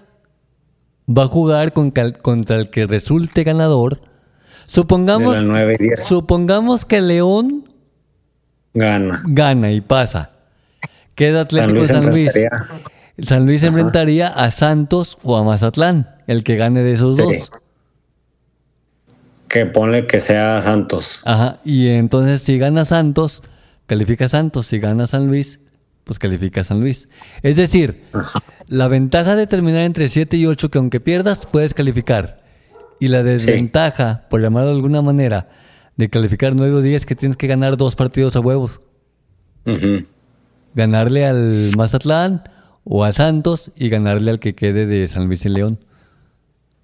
[1.07, 3.99] va a jugar con cal- contra el que resulte ganador.
[4.65, 7.65] Supongamos, de las 9 y 10 supongamos que León
[8.73, 9.21] gana.
[9.27, 10.31] gana y pasa.
[11.15, 12.31] Queda Atlético Luis San Luis.
[13.19, 17.23] San Luis enfrentaría a Santos o a Mazatlán, el que gane de esos Sí.
[17.23, 17.51] dos.
[19.47, 21.19] Que ponle que sea Santos.
[21.25, 21.59] Ajá.
[21.63, 23.43] Y entonces si gana Santos,
[23.85, 24.67] califica Santos.
[24.67, 25.59] Si gana San Luis,
[26.05, 27.07] pues califica San Luis.
[27.43, 28.03] Es decir,
[28.67, 32.41] la ventaja de terminar entre 7 y 8, que aunque pierdas, puedes calificar.
[32.99, 35.49] Y la desventaja, por llamarlo de alguna manera,
[35.97, 38.79] de calificar 9 o 10, que tienes que ganar dos partidos a huevos.
[40.73, 42.43] Ganarle al Mazatlán
[42.83, 45.79] o a Santos y ganarle al que quede de San Luis y León.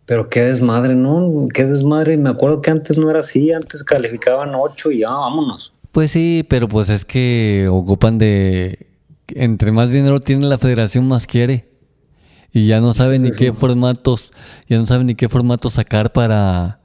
[0.09, 1.47] Pero qué desmadre, ¿no?
[1.53, 2.17] Qué desmadre.
[2.17, 5.71] Me acuerdo que antes no era así, antes calificaban 8 y ya, vámonos.
[5.91, 8.87] Pues sí, pero pues es que ocupan de...
[9.27, 11.69] Entre más dinero tiene la federación, más quiere.
[12.51, 14.31] Y ya no saben ni qué formatos,
[14.67, 16.79] ya no saben ni qué formato sacar para...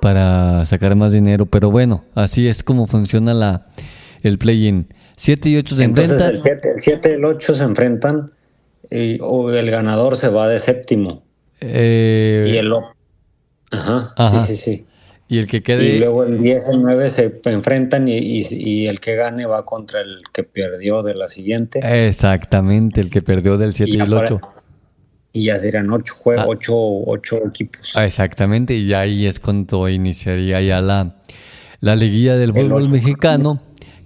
[0.00, 1.46] Para sacar más dinero.
[1.46, 3.66] Pero bueno, así es como funciona la,
[4.22, 4.86] el play-in.
[5.16, 6.30] 7 y 8 se Entonces enfrentan.
[6.30, 8.30] el 7 el siete y el 8 se enfrentan
[8.88, 11.24] y o el ganador se va de séptimo.
[11.62, 12.72] Eh, y el...
[12.72, 12.92] o-
[13.70, 14.46] Ajá, Ajá.
[14.46, 14.86] sí, sí, sí.
[15.28, 15.98] y el que Y quede...
[16.00, 19.64] luego el 10 y el 9 se enfrentan y, y- y el que gane va
[19.64, 21.80] contra el que perdió de la siguiente.
[22.08, 24.40] Exactamente, el que perdió del 7 y, el para- 8.
[25.32, 26.48] Y ya serían 8 juegos, Ah.
[26.50, 27.92] 8 ocho equipos.
[27.94, 31.16] Ah, Exactamente, y ahí es cuando iniciaría ya la,
[31.80, 33.62] la liguilla del El fútbol mexicano,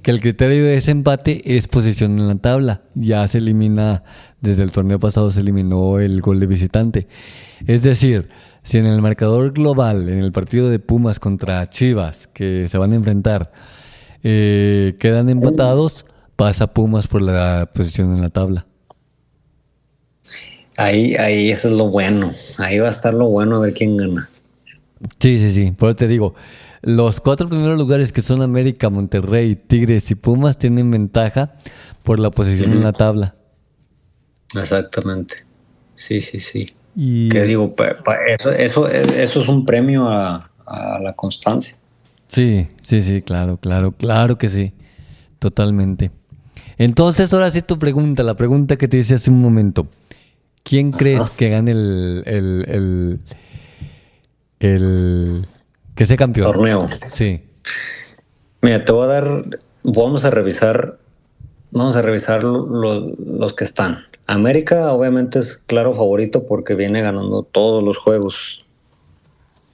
[0.07, 2.83] que el criterio de desempate es posición en la tabla.
[2.95, 4.05] Ya se elimina,
[4.41, 7.09] desde el torneo pasado se eliminó el gol de visitante.
[7.67, 8.29] Es decir,
[8.63, 12.93] si en el marcador global, en el partido de Pumas contra Chivas, que se van
[12.93, 13.51] a enfrentar,
[14.23, 18.65] eh, quedan empatados, pasa Pumas por la posición en la tabla.
[20.77, 22.31] Ahí, ahí eso es lo bueno.
[22.59, 24.31] Ahí va a estar lo bueno a ver quién gana.
[25.19, 25.73] Sí, sí, sí.
[25.73, 26.37] Por eso te digo,
[26.87, 31.53] los cuatro primeros lugares que son América, Monterrey, Tigres y Pumas tienen ventaja
[32.05, 33.35] por la posición en la tabla.
[34.55, 35.45] Exactamente.
[35.97, 36.75] Sí, sí, sí.
[36.95, 41.77] Y Que digo, Pa- pa- eso, eso, eso es un premio a, a la constancia.
[42.29, 44.73] Sí, sí, sí, claro, claro, claro que sí.
[45.41, 46.13] Totalmente.
[46.79, 49.89] Entonces, ahora sí tu pregunta, la pregunta que te hice hace un momento.
[50.63, 53.21] ¿Quién crees que gane el, el, el,
[54.61, 55.47] el
[55.97, 56.47] que sea campeón?
[56.53, 56.89] Torneo.
[57.09, 57.43] Sí.
[58.63, 59.45] Mira, te voy a dar,
[59.83, 60.99] vamos a revisar,
[61.73, 63.99] vamos a revisar lo- lo- los que están.
[64.29, 68.63] América obviamente es claro favorito porque viene ganando todos los juegos.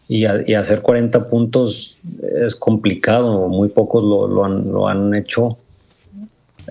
[0.09, 2.01] Y, a- y hacer 40 puntos
[2.45, 5.59] es complicado, muy pocos lo, lo han, lo han hecho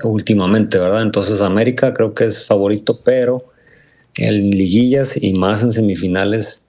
[0.04, 1.02] últimamente, ¿verdad?
[1.02, 3.44] Entonces América creo que es favorito, pero
[4.18, 6.61] en liguillas y más en semifinales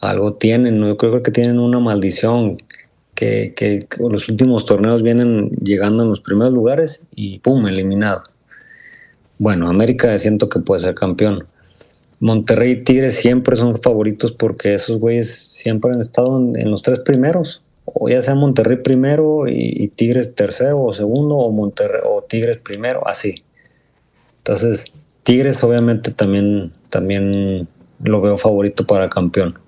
[0.00, 0.88] algo tienen, ¿no?
[0.88, 2.58] yo creo que tienen una maldición
[3.14, 7.66] que, que, los últimos torneos vienen llegando en los primeros lugares y ¡pum!
[7.66, 8.22] eliminado.
[9.38, 11.46] Bueno, América siento que puede ser campeón.
[12.20, 17.00] Monterrey y Tigres siempre son favoritos porque esos güeyes siempre han estado en, los tres
[17.00, 17.62] primeros.
[17.84, 22.58] O ya sea Monterrey primero y, y Tigres tercero o segundo, o Monterrey o Tigres
[22.58, 23.42] primero, así.
[24.38, 24.92] Entonces,
[25.22, 27.68] Tigres obviamente también, también
[28.02, 29.58] lo veo favorito para campeón.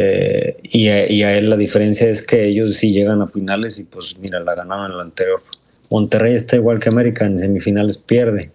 [0.00, 3.80] Eh, y, a, y, a, él la diferencia es que ellos sí llegan a finales
[3.80, 5.42] y pues mira, la ganaron en la anterior.
[5.90, 8.52] Monterrey está igual que América, en semifinales pierde.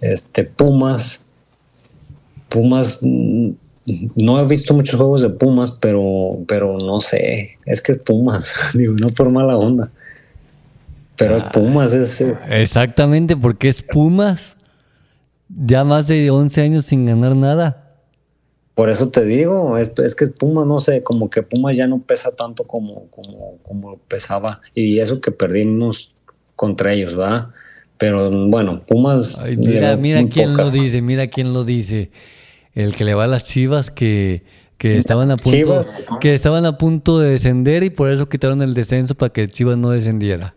[0.00, 1.24] Este Pumas,
[2.50, 7.98] Pumas, no he visto muchos juegos de Pumas, pero, pero no sé, es que es
[7.98, 9.90] Pumas, digo, no por mala onda.
[11.16, 14.56] Pero es Pumas, es, es, Exactamente, porque es Pumas.
[15.48, 17.83] Ya más de 11 años sin ganar nada.
[18.74, 22.02] Por eso te digo, es, es, que Puma, no sé, como que Puma ya no
[22.02, 24.60] pesa tanto como, como, como pesaba.
[24.74, 26.12] Y eso que perdimos
[26.56, 27.52] contra ellos, ¿va?
[27.98, 29.38] Pero bueno, Pumas.
[29.38, 30.74] Ay, mira, mira quién pocas.
[30.74, 32.10] lo dice, mira quién lo dice.
[32.74, 34.42] El que le va a las chivas que,
[34.76, 36.06] que estaban a punto Chivas.
[36.20, 39.78] que estaban a punto de descender y por eso quitaron el descenso para que Chivas
[39.78, 40.56] no descendiera.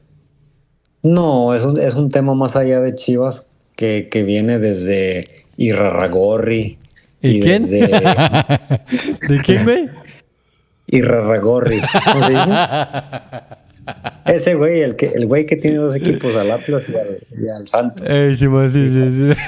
[1.04, 6.80] No, es un, es un tema más allá de Chivas que, que viene desde Irarragorri.
[7.22, 7.64] ¿Y, ¿Y quién?
[7.64, 7.88] Desde...
[9.30, 9.90] ¿De quién, güey?
[10.88, 11.82] Irarragorri.
[12.12, 12.52] ¿Cómo se dice?
[14.26, 17.50] Ese güey, el, que, el güey que tiene dos equipos, al Atlas y al, y
[17.50, 18.06] al Santos.
[18.10, 19.42] Eh, sí, sí, sí, sí.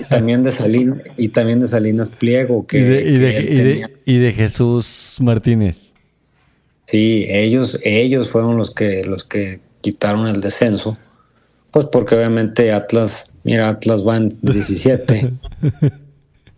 [0.00, 2.66] Y también de Salinas, y también de Salinas Pliego.
[2.66, 5.94] Que, y, de, y, de, que y, de, y, de, Jesús Martínez.
[6.86, 10.98] Sí, ellos, ellos fueron los que, los que quitaron el descenso.
[11.70, 15.32] Pues porque obviamente Atlas, mira, Atlas va en 17.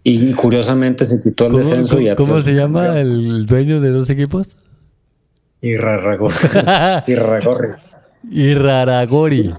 [0.09, 1.97] y curiosamente se quitó el ¿Cómo, descenso.
[1.97, 4.57] ¿cómo, y ¿cómo se llama el dueño de dos equipos?
[5.61, 6.37] Irarragorri.
[8.31, 9.53] Iraragori.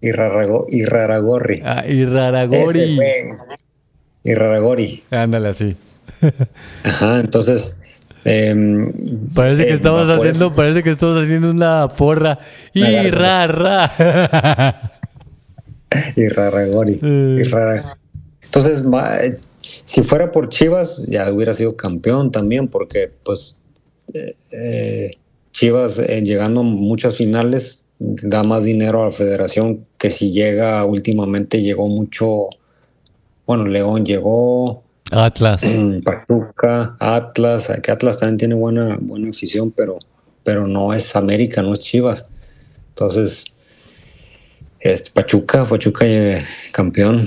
[0.00, 1.62] Irarago, Iraragorri.
[1.64, 2.98] Ah, Iraragori.
[4.22, 5.02] Iraragori.
[5.10, 5.76] Ándale así.
[6.84, 7.76] Ajá, entonces.
[8.24, 8.54] Eh,
[9.34, 12.38] parece que eh, estamos haciendo, parece que estamos haciendo una porra.
[12.74, 13.90] Irarra.
[16.16, 17.00] Iraragori.
[18.54, 18.80] Eh.
[18.84, 19.40] Entonces,
[19.84, 23.58] si fuera por Chivas, ya hubiera sido campeón también, porque pues
[24.52, 25.16] eh,
[25.52, 30.84] Chivas eh, llegando a muchas finales da más dinero a la federación que si llega
[30.84, 32.48] últimamente llegó mucho
[33.44, 35.64] bueno León llegó Atlas
[36.04, 39.98] Pachuca Atlas que Atlas también tiene buena buena afición pero
[40.44, 42.24] pero no es América no es Chivas
[42.90, 43.46] entonces
[44.78, 46.40] este Pachuca Pachuca eh,
[46.70, 47.26] campeón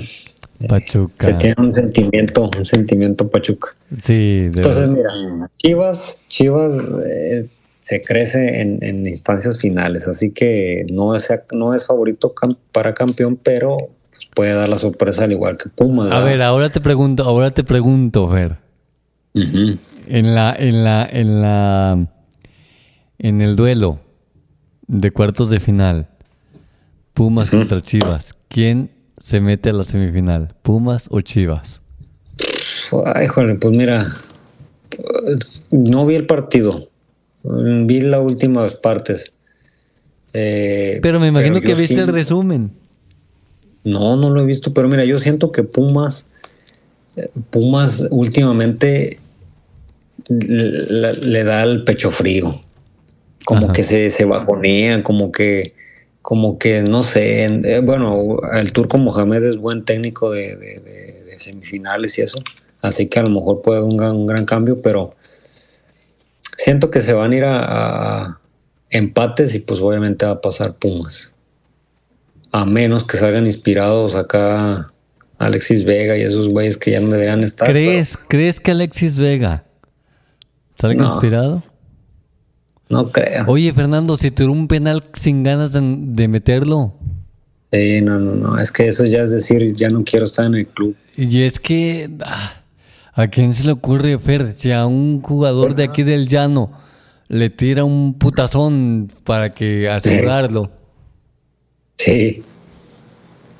[0.68, 1.26] Pachuca.
[1.26, 3.74] Se tiene un sentimiento, un sentimiento Pachuca.
[3.98, 4.50] Sí.
[4.54, 5.10] Entonces, mira,
[5.58, 7.48] Chivas, Chivas eh,
[7.82, 12.94] se crece en, en, instancias finales, así que no es, no es favorito cam para
[12.94, 16.12] campeón, pero pues, puede dar la sorpresa al igual que Pumas.
[16.12, 18.56] A ver, ahora te pregunto, ahora te pregunto, Fer.
[19.34, 19.78] Uh -huh.
[20.06, 22.08] En la, en la, en la,
[23.18, 23.98] en el duelo
[24.86, 26.08] de cuartos de final,
[27.14, 27.58] Pumas uh -huh.
[27.58, 28.91] contra Chivas, ¿quién
[29.22, 30.54] se mete a la semifinal?
[30.62, 31.80] ¿Pumas o Chivas?
[33.14, 34.12] Ay, joder, pues mira,
[35.70, 36.88] no vi el partido,
[37.44, 39.32] vi las últimas partes.
[40.34, 42.72] Eh, pero me imagino pero que viste sí, el resumen.
[43.84, 46.26] No, no lo he visto, pero mira, yo siento que Pumas,
[47.50, 49.20] Pumas últimamente
[50.28, 52.60] le, le da el pecho frío,
[53.44, 53.72] como Ajá.
[53.72, 55.74] que se, se bajonea, como que
[56.22, 61.24] como que no sé, eh, bueno, el turco Mohamed es buen técnico de, de, de,
[61.24, 62.42] de, semifinales y eso,
[62.80, 65.14] así que a lo mejor puede haber un gran, un gran cambio, pero
[66.56, 68.40] siento que se van a ir a, a,
[68.90, 71.34] empates y pues obviamente va a pasar Pumas.
[72.52, 74.92] A menos que salgan inspirados acá
[75.38, 77.68] Alexis Vega y esos güeyes que ya no deberían estar.
[77.68, 78.28] ¿Crees, pero...
[78.28, 79.64] ¿crees que Alexis Vega
[80.78, 81.12] salga no.
[81.12, 81.62] inspirado?
[82.92, 83.46] No creo.
[83.46, 86.92] Oye, Fernando, si tuvo un penal sin ganas de, de meterlo.
[87.72, 88.58] Sí, no, no, no.
[88.58, 90.94] Es que eso ya es decir, ya no quiero estar en el club.
[91.16, 92.52] Y es que, ah,
[93.14, 94.52] ¿a quién se le ocurre, Fer?
[94.52, 96.70] Si a un jugador de aquí del llano
[97.28, 100.70] le tira un putazón para que asegurarlo.
[101.96, 102.42] Sí.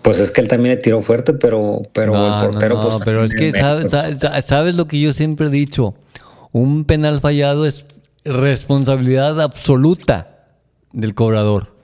[0.03, 2.89] Pues es que él también le tiró fuerte, pero, pero No, el portero, no, no,
[2.91, 3.03] pues.
[3.07, 5.95] pero es que es sabes, sabes, sabes lo que yo siempre he dicho.
[6.51, 7.87] Un penal fallado es
[8.25, 10.47] responsabilidad absoluta
[10.93, 11.75] del cobrador.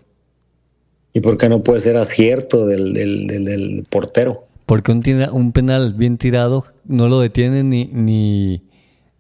[1.13, 4.45] ¿Y por qué no puede ser acierto del, del, del, del portero?
[4.67, 8.63] Porque un, tira- un penal bien tirado no lo detiene ni, ni,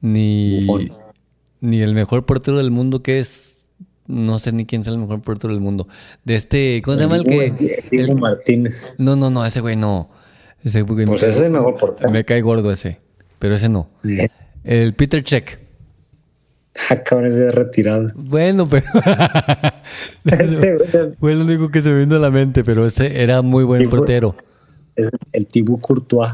[0.00, 0.66] ni,
[1.60, 3.70] ni el mejor portero del mundo que es,
[4.06, 5.88] no sé ni quién es el mejor portero del mundo.
[6.24, 7.80] De este, ¿cómo se llama el que?
[7.90, 8.94] Diego el- Martínez.
[8.98, 10.10] no, no, no, ese güey no.
[10.62, 12.10] Ese güey Pues ese es el mejor portero.
[12.10, 13.00] me cae gordo ese,
[13.38, 13.88] pero ese no.
[14.04, 14.28] Eh,
[14.64, 15.60] El Peter Check.
[17.04, 18.10] Cabrón, ese es retirado.
[18.14, 18.86] Bueno, pero
[21.20, 23.88] fue lo único que se me vino a la mente, pero ese era muy buen
[23.88, 24.34] portero.
[24.96, 26.32] es el Thibaut Courtois.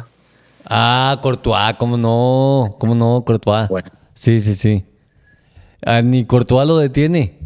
[0.64, 2.74] Ah, Courtois, ¿cómo no?
[2.78, 3.68] ¿Cómo no, Courtois?
[3.68, 3.90] Bueno.
[4.14, 4.84] Sí, sí, sí.
[5.84, 7.38] Ah, ni Courtois lo detiene.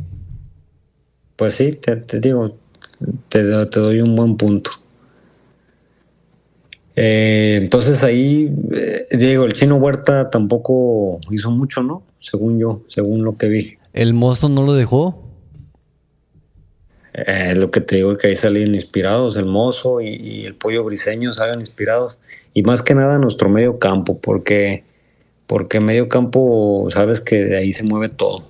[1.37, 2.57] Pues sí, te, te digo,
[3.29, 4.71] te doy un buen punto.
[7.01, 12.03] Eh, entonces ahí, eh, Diego, el chino Huerta tampoco hizo mucho, ¿no?
[12.21, 13.79] Según yo, según lo que vi.
[13.93, 15.25] El mozo no lo dejó.
[17.15, 20.55] Eh, lo que te digo es que ahí salen inspirados, el mozo y, y el
[20.55, 22.19] pollo briseño salen inspirados.
[22.55, 24.85] Y más que nada nuestro medio campo, porque,
[25.47, 28.45] porque medio campo, sabes que de ahí se mueve todo.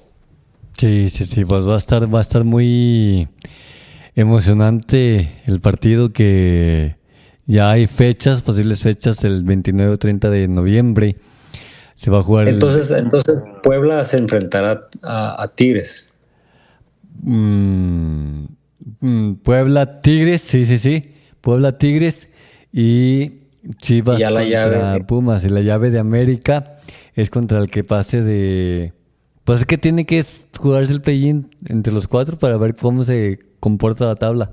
[0.77, 3.29] Sí, sí, sí, pues va a estar, va a estar muy
[4.15, 6.97] emocionante el partido que
[7.47, 11.17] ya hay fechas, posibles fechas, el 29 o 30 de noviembre.
[11.99, 16.15] Se va a jugar el- Entonces, entonces Puebla se enfrentará a, a Tigres.
[17.23, 18.45] Mm,
[19.01, 21.13] mm, Puebla Tigres, sí, sí, sí.
[21.41, 22.29] Puebla Tigres
[22.73, 23.33] y
[23.79, 25.45] Chivas Y la contra llave de- Pumas.
[25.45, 26.77] Y la llave de América
[27.15, 28.93] es contra el que pase de.
[29.43, 30.25] Pues es que tiene que
[30.61, 34.53] jugarse el play entre los cuatro para ver cómo se comporta la tabla.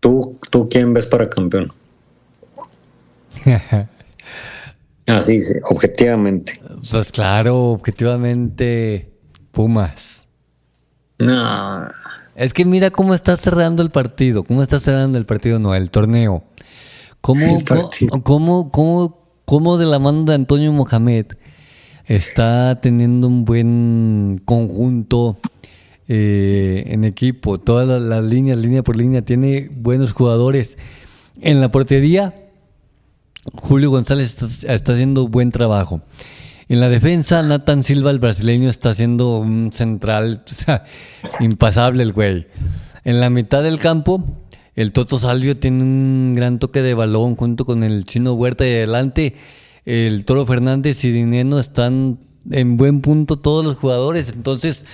[0.00, 1.72] ¿Tú, tú quién ves para campeón?
[5.08, 6.60] Ah, sí, sí, objetivamente.
[6.90, 9.10] Pues claro, objetivamente,
[9.50, 10.28] Pumas.
[11.18, 11.88] No,
[12.36, 14.44] Es que mira cómo está cerrando el partido.
[14.44, 15.58] ¿Cómo está cerrando el partido?
[15.58, 16.44] No, el torneo.
[17.20, 18.22] ¿Cómo, El partido.
[18.22, 21.26] cómo, cómo, cómo de la mano de Antonio Mohamed
[22.06, 25.38] está teniendo un buen conjunto
[26.06, 27.58] eh, en equipo?
[27.58, 30.78] Todas las, las líneas, línea por línea, tiene buenos jugadores.
[31.40, 32.34] En la portería,
[33.54, 36.02] Julio González está, haciendo buen trabajo.
[36.68, 40.44] En la defensa, Nathan Silva, el brasileño, está haciendo un central,
[41.40, 42.46] impasable el güey.
[43.04, 44.22] En la mitad del campo,
[44.74, 48.72] el Toto Salvio tiene un gran toque de balón junto con el Chino Huerta y
[48.72, 49.34] adelante
[49.86, 52.18] el Toro Fernández y Dineno están
[52.50, 54.28] en buen punto todos los jugadores.
[54.28, 54.84] Entonces,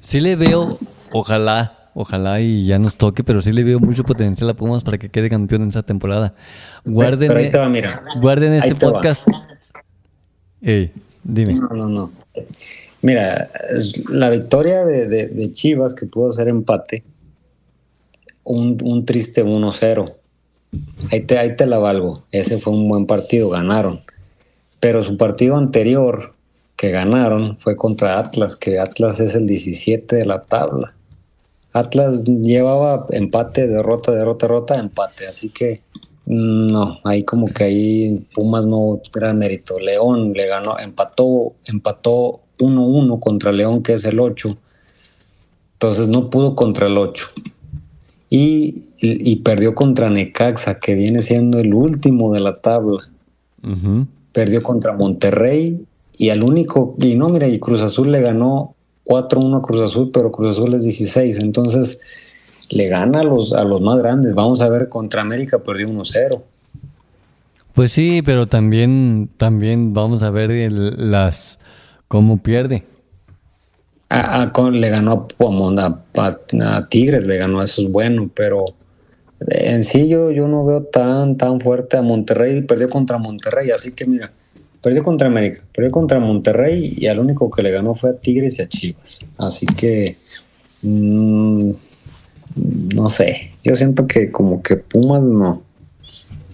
[0.00, 0.78] sí le veo,
[1.12, 4.98] ojalá, ojalá y ya nos toque, pero sí le veo mucho potencial a Pumas para
[4.98, 6.34] que quede campeón en esa temporada.
[6.84, 8.04] Guarden, pero ahí te va, mira.
[8.20, 9.26] guarden este podcast.
[10.60, 10.92] Ey,
[11.24, 11.54] dime.
[11.54, 12.12] No, no, no.
[13.02, 13.48] Mira,
[14.10, 17.02] la victoria de, de- de Chivas, que pudo ser empate,
[18.44, 20.12] un, un triste 1-0.
[21.10, 22.24] Ahí te, ahí te la valgo.
[22.32, 24.00] Ese fue un buen partido, ganaron.
[24.80, 26.34] Pero su partido anterior
[26.76, 30.92] que ganaron fue contra Atlas, que Atlas es el 17 de la tabla.
[31.78, 35.26] Atlas llevaba empate, derrota, derrota, derrota, empate.
[35.26, 35.82] Así que
[36.26, 39.78] mm, no, ahí como que ahí Pumas no era mérito.
[39.78, 44.56] León le ganó, empató, empató 1-1 contra León, que es el 8.
[45.74, 47.26] Entonces no pudo contra el 8.
[48.30, 53.08] Y, y- y perdió contra Necaxa, que viene siendo el último de la tabla.
[54.32, 55.84] Perdió contra Monterrey
[56.18, 58.74] y al único, y no, mira, y Cruz Azul le ganó
[59.06, 61.98] 4-1 a Cruz Azul, pero Cruz Azul es 16, entonces
[62.70, 64.34] le gana a los, a los más grandes.
[64.34, 66.42] Vamos a ver, contra América perdió 1-0.
[67.74, 71.58] Pues sí, pero también, también vamos a ver el- las
[72.08, 72.84] cómo pierde.
[74.08, 76.38] A- a- con- le ganó a, Puamón, a- a-
[76.76, 78.64] a Tigres, le ganó, eso es bueno, pero
[79.48, 83.92] en sí yo, yo no veo tan, tan fuerte a Monterrey, perdió contra Monterrey, así
[83.92, 84.32] que mira,
[84.86, 88.60] perdió contra América, perdió contra Monterrey y al único que le ganó fue a Tigres
[88.60, 90.16] y a Chivas, así que
[90.82, 91.70] mm,
[92.94, 95.60] no sé, yo siento que como que Pumas no.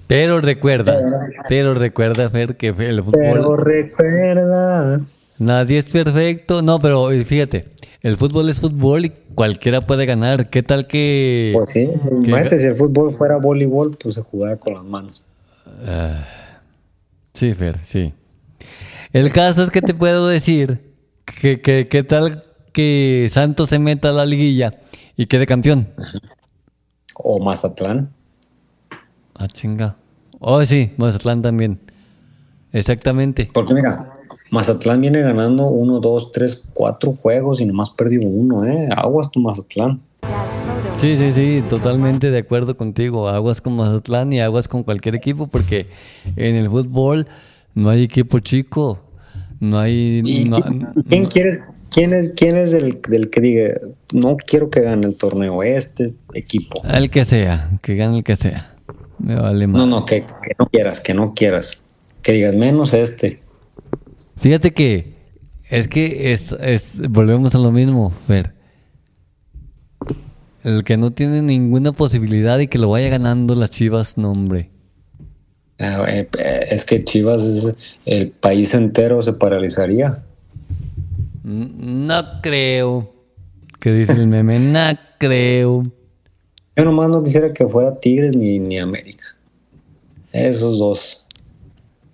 [0.07, 0.99] Pero recuerda,
[1.47, 5.03] pero recuerda, Fer, que el Pero fútbol, recuerda,
[5.39, 6.63] Nadie es perfecto.
[6.63, 7.67] No, pero fíjate,
[8.01, 10.49] el fútbol es fútbol y cualquiera puede ganar.
[10.49, 11.53] ¿Qué tal que...
[11.55, 11.91] Pues sí,
[12.25, 15.23] imagínate, si el fútbol fuera voleibol, pues se jugaba con las manos.
[17.35, 18.15] Sí, Fer, sí.
[19.13, 20.95] El caso es que te puedo decir
[21.41, 24.73] que, que, que tal que Santos se meta a la liguilla
[25.17, 25.89] y quede campeón.
[27.15, 28.11] O Mazatlán.
[29.35, 29.97] Ah, chinga.
[30.39, 31.79] Oh, sí, Mazatlán también.
[32.73, 33.51] Exactamente.
[33.53, 34.13] Porque mira,
[34.51, 38.89] Mazatlán viene ganando uno, dos, tres, cuatro juegos y nomás perdió uno, ¿eh?
[38.97, 40.01] Aguas con Mazatlán.
[40.97, 43.29] Sí, sí, sí, totalmente de acuerdo contigo.
[43.29, 45.89] Aguas con Mazatlán y aguas con cualquier equipo porque
[46.37, 47.27] en el fútbol
[47.75, 49.01] no hay equipo chico.
[49.61, 50.23] No hay...
[50.25, 50.61] ¿Y no-
[51.09, 51.61] quién, quieres,
[51.91, 53.75] quién es, quién es el, del que diga,
[54.13, 56.83] no quiero que gane el torneo, este equipo?
[56.85, 58.75] el que sea, que gane el que sea.
[59.19, 59.81] Me vale más.
[59.81, 61.81] No, no, que, que no quieras, que no quieras.
[62.23, 63.41] Que digas menos este.
[64.37, 65.15] Fíjate que
[65.71, 68.55] es que es, es volvemos a lo mismo, Fer.
[70.65, 74.72] El que no tiene ninguna posibilidad y que lo vaya ganando las Chivas, no hombre.
[75.85, 77.75] Ah, eh, eh, es que Chivas, es-
[78.07, 80.23] el país entero se paralizaría.
[81.45, 81.71] N-
[82.07, 83.13] No creo.
[83.81, 85.83] Que dice el meme, no creo.
[86.77, 89.25] Yo nomás no quisiera que fuera Tigres ni, ni América.
[90.33, 91.27] Esos dos.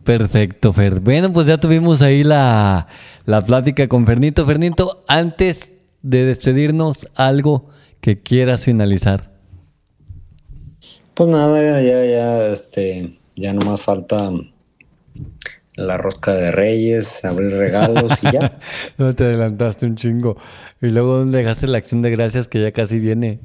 [0.02, 1.00] Perfecto, Fer.
[1.00, 2.86] Bueno, pues ya tuvimos ahí la,
[3.26, 4.46] la plática con Fernito.
[4.46, 7.68] Fernito, antes de despedirnos, algo
[8.00, 9.30] que quieras finalizar.
[11.14, 14.30] Pues nada, ya, ya, ya, este, ya nomás falta
[15.74, 18.58] la rosca de Reyes, abrir regalos y ya.
[18.98, 20.36] No te adelantaste un chingo.
[20.82, 23.40] Y luego dejaste la acción de gracias que ya casi viene.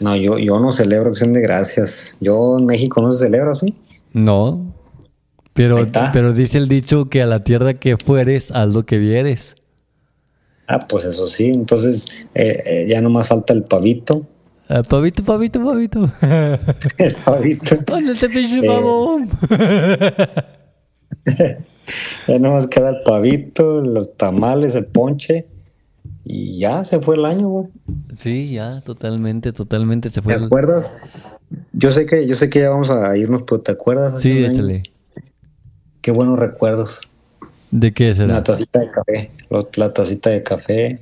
[0.00, 2.16] No, yo, yo no celebro acción de gracias.
[2.20, 3.74] Yo en México no se celebra, ¿sí?
[4.12, 4.74] No.
[5.54, 9.56] Pero, pero dice el dicho que a la tierra que fueres, haz lo que vieres.
[10.66, 11.48] Ah, pues eso sí.
[11.48, 14.26] Entonces, eh, eh, ya nomás falta el pavito.
[14.68, 16.10] Ah, pavito, pavito, pavito.
[16.98, 17.76] El pavito.
[17.86, 18.66] ¿Dónde te pinche Eh.
[18.66, 19.20] pavo?
[22.28, 25.46] Ya nomás queda el pavito, los tamales, el ponche.
[26.24, 27.66] Y ya se fue el año, güey.
[28.14, 30.34] Sí, ya, totalmente, totalmente se fue.
[30.34, 30.96] ¿Te el- acuerdas?
[31.72, 34.20] Yo sé que, yo sé que ya vamos a irnos, pero ¿te acuerdas?
[34.20, 34.84] Sí, échale.
[36.00, 37.00] Qué buenos recuerdos.
[37.72, 38.34] ¿De qué será?
[38.34, 39.30] La tacita de café,
[39.76, 41.00] la tacita de café.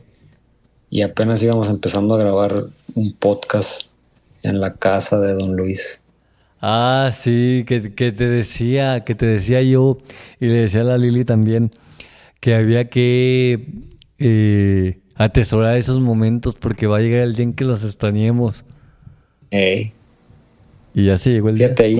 [0.91, 2.65] Y apenas íbamos empezando a grabar
[2.95, 3.87] un podcast
[4.43, 6.03] en la casa de Don Luis.
[6.61, 9.99] Ah, sí, que, que te decía, que te decía yo
[10.41, 11.71] y le decía a la Lili también
[12.41, 13.67] que había que
[14.19, 18.65] eh, atesorar esos momentos porque va a llegar el día en que los extrañemos.
[19.51, 19.93] Ey,
[20.95, 21.75] Y ya se llegó el día.
[21.79, 21.99] ahí.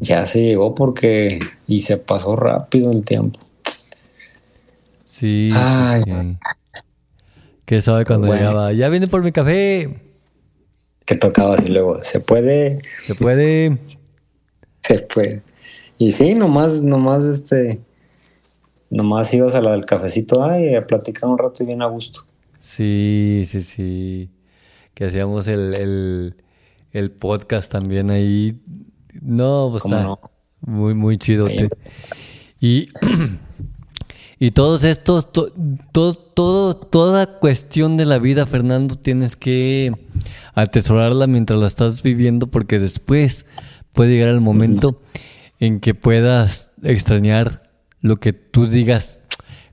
[0.00, 1.40] Ya se llegó porque...
[1.66, 3.40] Y se pasó rápido el tiempo.
[5.04, 6.38] Sí, sí, sí.
[7.66, 8.40] Que sabe cuando Bueno.
[8.42, 8.72] llegaba.
[8.72, 10.00] Ya viene por mi café.
[11.04, 12.02] Que tocaba así luego.
[12.02, 13.78] Se puede, Se puede.
[14.82, 15.42] se puede.
[15.98, 17.80] Y sí, nomás, nomás este...
[18.88, 22.20] Nomás ibas a la del cafecito, ay, a platicar un rato y bien a gusto.
[22.60, 24.30] Sí, sí, sí.
[24.94, 26.34] Que hacíamos el, el,
[26.92, 28.60] el podcast también ahí.
[29.20, 30.20] No, pues ¿Cómo está no?
[30.60, 31.48] muy, muy chido.
[32.60, 32.88] Y,
[34.38, 35.52] y todos estos, to-
[35.92, 39.92] to- todo, toda cuestión de la vida, Fernando, tienes que
[40.54, 43.46] atesorarla mientras la estás viviendo porque después
[43.92, 45.00] puede llegar el momento
[45.58, 47.62] en que puedas extrañar
[48.02, 49.20] lo que tú digas.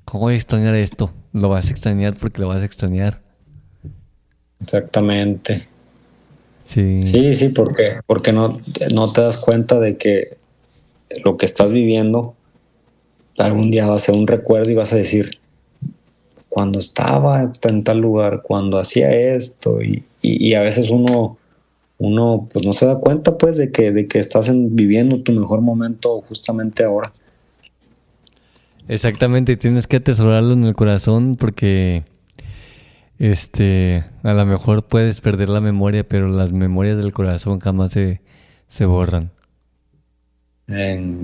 [0.05, 1.11] ¿Cómo voy a extrañar esto?
[1.33, 3.21] Lo vas a extrañar porque lo vas a extrañar.
[4.61, 5.67] Exactamente.
[6.59, 7.01] Sí.
[7.05, 8.59] Sí, sí, porque, porque no,
[8.93, 10.37] no te das cuenta de que
[11.25, 12.35] lo que estás viviendo
[13.37, 15.39] algún día va a ser un recuerdo y vas a decir,
[16.49, 21.37] cuando estaba en tal lugar, cuando hacía esto, y, y- y a veces uno,
[21.97, 25.31] uno pues no se da cuenta pues de que, de que estás en- viviendo tu
[25.31, 27.11] mejor momento justamente ahora.
[28.87, 32.03] Exactamente, y tienes que atesorarlo en el corazón porque
[33.17, 38.21] este a lo mejor puedes perder la memoria, pero las memorias del corazón jamás se,
[38.67, 39.31] se borran.
[40.67, 41.23] En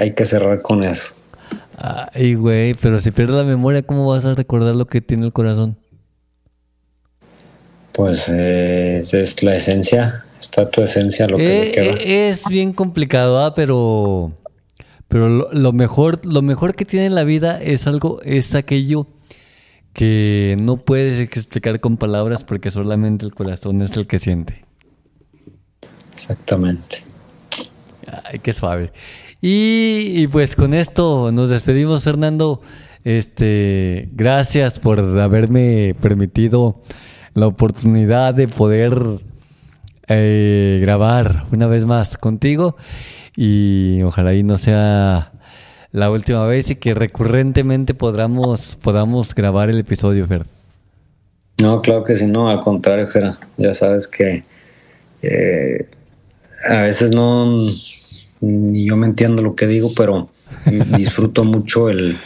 [0.00, 1.14] hay que cerrar con eso.
[1.76, 5.32] Ay, güey, pero si pierdes la memoria, ¿cómo vas a recordar lo que tiene el
[5.32, 5.76] corazón?
[7.92, 12.04] Pues eh, es la esencia, está tu esencia, lo que Eh, se queda.
[12.04, 13.54] eh, es bien complicado, ¿ah?
[13.54, 14.32] pero
[15.08, 19.06] pero lo, lo mejor lo mejor que tiene la vida es algo es aquello
[19.94, 24.64] que no puedes explicar con palabras porque solamente el corazón es el que siente.
[26.12, 27.04] Exactamente.
[28.24, 28.92] Ay, qué suave.
[29.46, 32.62] Y, pues con esto nos despedimos, Fernando.
[33.04, 36.80] Este, gracias por haberme permitido
[37.34, 38.98] la oportunidad de poder
[40.08, 42.78] eh, grabar una vez más contigo
[43.36, 45.32] y ojalá y no sea
[45.92, 50.46] la última vez y que recurrentemente podamos, podamos grabar el episodio, Fer.
[51.60, 53.38] No, claro que sí, no, al contrario, Jera.
[53.58, 54.42] Ya sabes que
[55.20, 55.86] eh,
[56.66, 57.58] a veces no,
[58.44, 60.28] ni yo me entiendo lo que digo, pero
[60.96, 62.16] disfruto mucho el,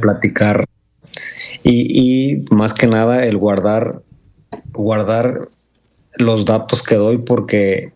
[0.00, 0.64] platicar
[1.62, 4.02] y, y, más que nada el guardar,
[4.72, 5.48] guardar
[6.14, 7.92] los datos que doy porque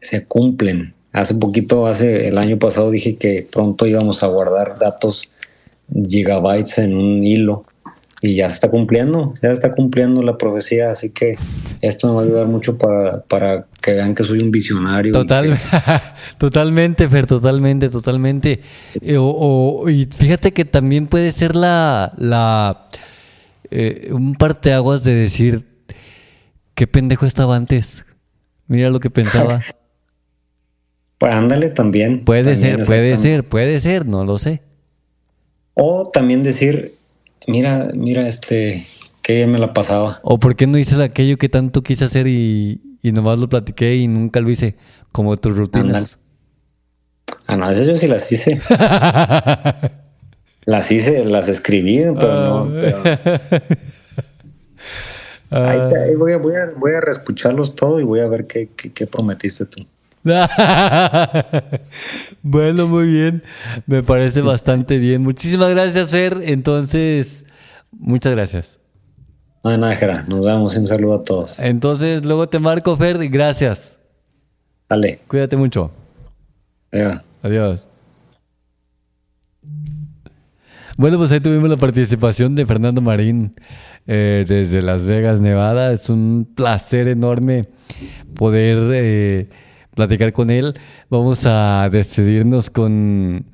[0.00, 0.94] se cumplen.
[1.12, 5.28] Hace poquito, hace el año pasado dije que pronto íbamos a guardar datos
[6.06, 7.64] gigabytes en un hilo
[8.22, 11.34] y ya se está cumpliendo, ya está cumpliendo la profecía, así que
[11.80, 15.12] esto me va a ayudar mucho para, para que vean que soy un visionario.
[15.12, 15.58] Total,
[16.38, 18.60] totalmente, Fer, totalmente, totalmente.
[19.00, 22.86] Eh, o, y fíjate que también puede ser la, la
[23.72, 25.66] eh, un parteaguas de decir
[26.74, 28.04] qué pendejo estaba antes.
[28.68, 29.62] Mira lo que pensaba.
[31.18, 32.24] pues ándale también.
[32.24, 34.62] Puede ser, puede ser, puede ser, no lo sé.
[35.74, 36.92] O también decir,
[37.46, 38.86] mira, mira, este,
[39.22, 40.20] qué bien me la pasaba.
[40.22, 43.96] O por qué no hice aquello que tanto quise hacer y, y nomás lo platiqué
[43.96, 44.76] y nunca lo hice,
[45.10, 46.18] como tus rutinas.
[47.46, 48.60] Ah, no, eso yo sí las hice.
[50.64, 52.68] las hice, las escribí, pero no.
[52.74, 53.40] Ah.
[56.04, 58.90] Ahí, voy, a, voy, a, voy a reescucharlos todo y voy a ver qué, qué,
[58.90, 59.84] qué prometiste tú.
[62.42, 63.42] bueno, muy bien.
[63.86, 65.22] Me parece bastante bien.
[65.22, 66.38] Muchísimas gracias, Fer.
[66.42, 67.46] Entonces,
[67.90, 68.78] muchas gracias.
[69.64, 70.76] No nada, Nos vemos.
[70.76, 71.58] Un saludo a todos.
[71.58, 73.98] Entonces, luego te marco, Fer, y gracias.
[74.88, 75.20] Dale.
[75.26, 75.90] Cuídate mucho.
[76.92, 77.20] Adiós.
[77.42, 77.88] Adiós.
[80.96, 83.54] Bueno, pues ahí tuvimos la participación de Fernando Marín
[84.06, 85.92] eh, desde Las Vegas, Nevada.
[85.92, 87.68] Es un placer enorme
[88.34, 89.48] poder eh,
[89.94, 90.74] platicar con él.
[91.10, 93.46] Vamos a despedirnos con,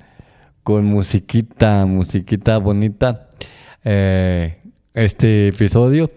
[0.62, 3.28] con musiquita, musiquita bonita.
[3.84, 4.58] Eh,
[4.94, 6.10] este episodio.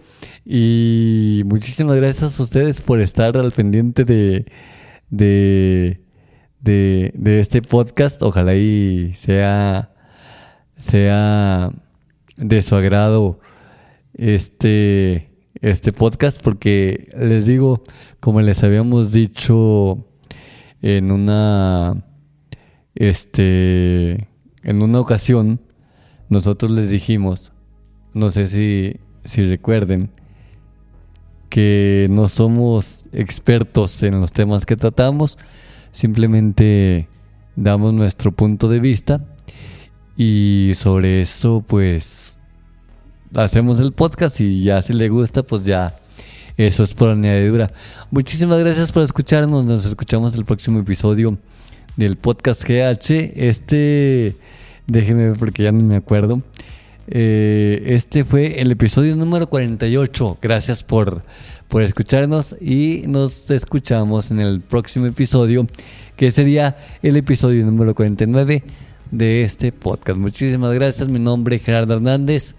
[0.44, 4.46] Y muchísimas gracias a ustedes por estar al pendiente de,
[5.08, 6.00] de,
[6.60, 8.22] de, este podcast.
[8.22, 9.92] Ojalá y sea,
[10.76, 11.70] sea
[12.36, 13.38] de su agrado
[14.14, 17.82] este, este podcast, porque les digo,
[18.20, 20.08] como les habíamos dicho
[20.82, 22.04] en una
[22.94, 24.28] este
[24.64, 25.60] en una ocasión
[26.28, 27.52] nosotros les dijimos
[28.12, 30.10] no sé si, si recuerden
[31.48, 35.38] que no somos expertos en los temas que tratamos
[35.92, 37.08] simplemente
[37.56, 39.24] damos nuestro punto de vista
[40.16, 42.38] y sobre eso pues
[43.34, 45.94] hacemos el podcast y ya si le gusta pues ya
[46.56, 47.70] eso es por añadidura.
[48.10, 49.64] Muchísimas gracias por escucharnos.
[49.64, 51.38] Nos escuchamos el próximo episodio
[51.96, 53.32] del podcast GH.
[53.36, 54.36] Este,
[54.86, 56.42] déjeme ver porque ya no me acuerdo.
[57.08, 60.38] Eh, este fue el episodio número 48.
[60.40, 61.22] Gracias por,
[61.68, 65.66] por escucharnos y nos escuchamos en el próximo episodio,
[66.16, 68.62] que sería el episodio número 49
[69.10, 70.18] de este podcast.
[70.18, 71.08] Muchísimas gracias.
[71.08, 72.54] Mi nombre es Gerardo Hernández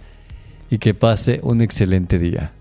[0.70, 2.52] y que pase un excelente día.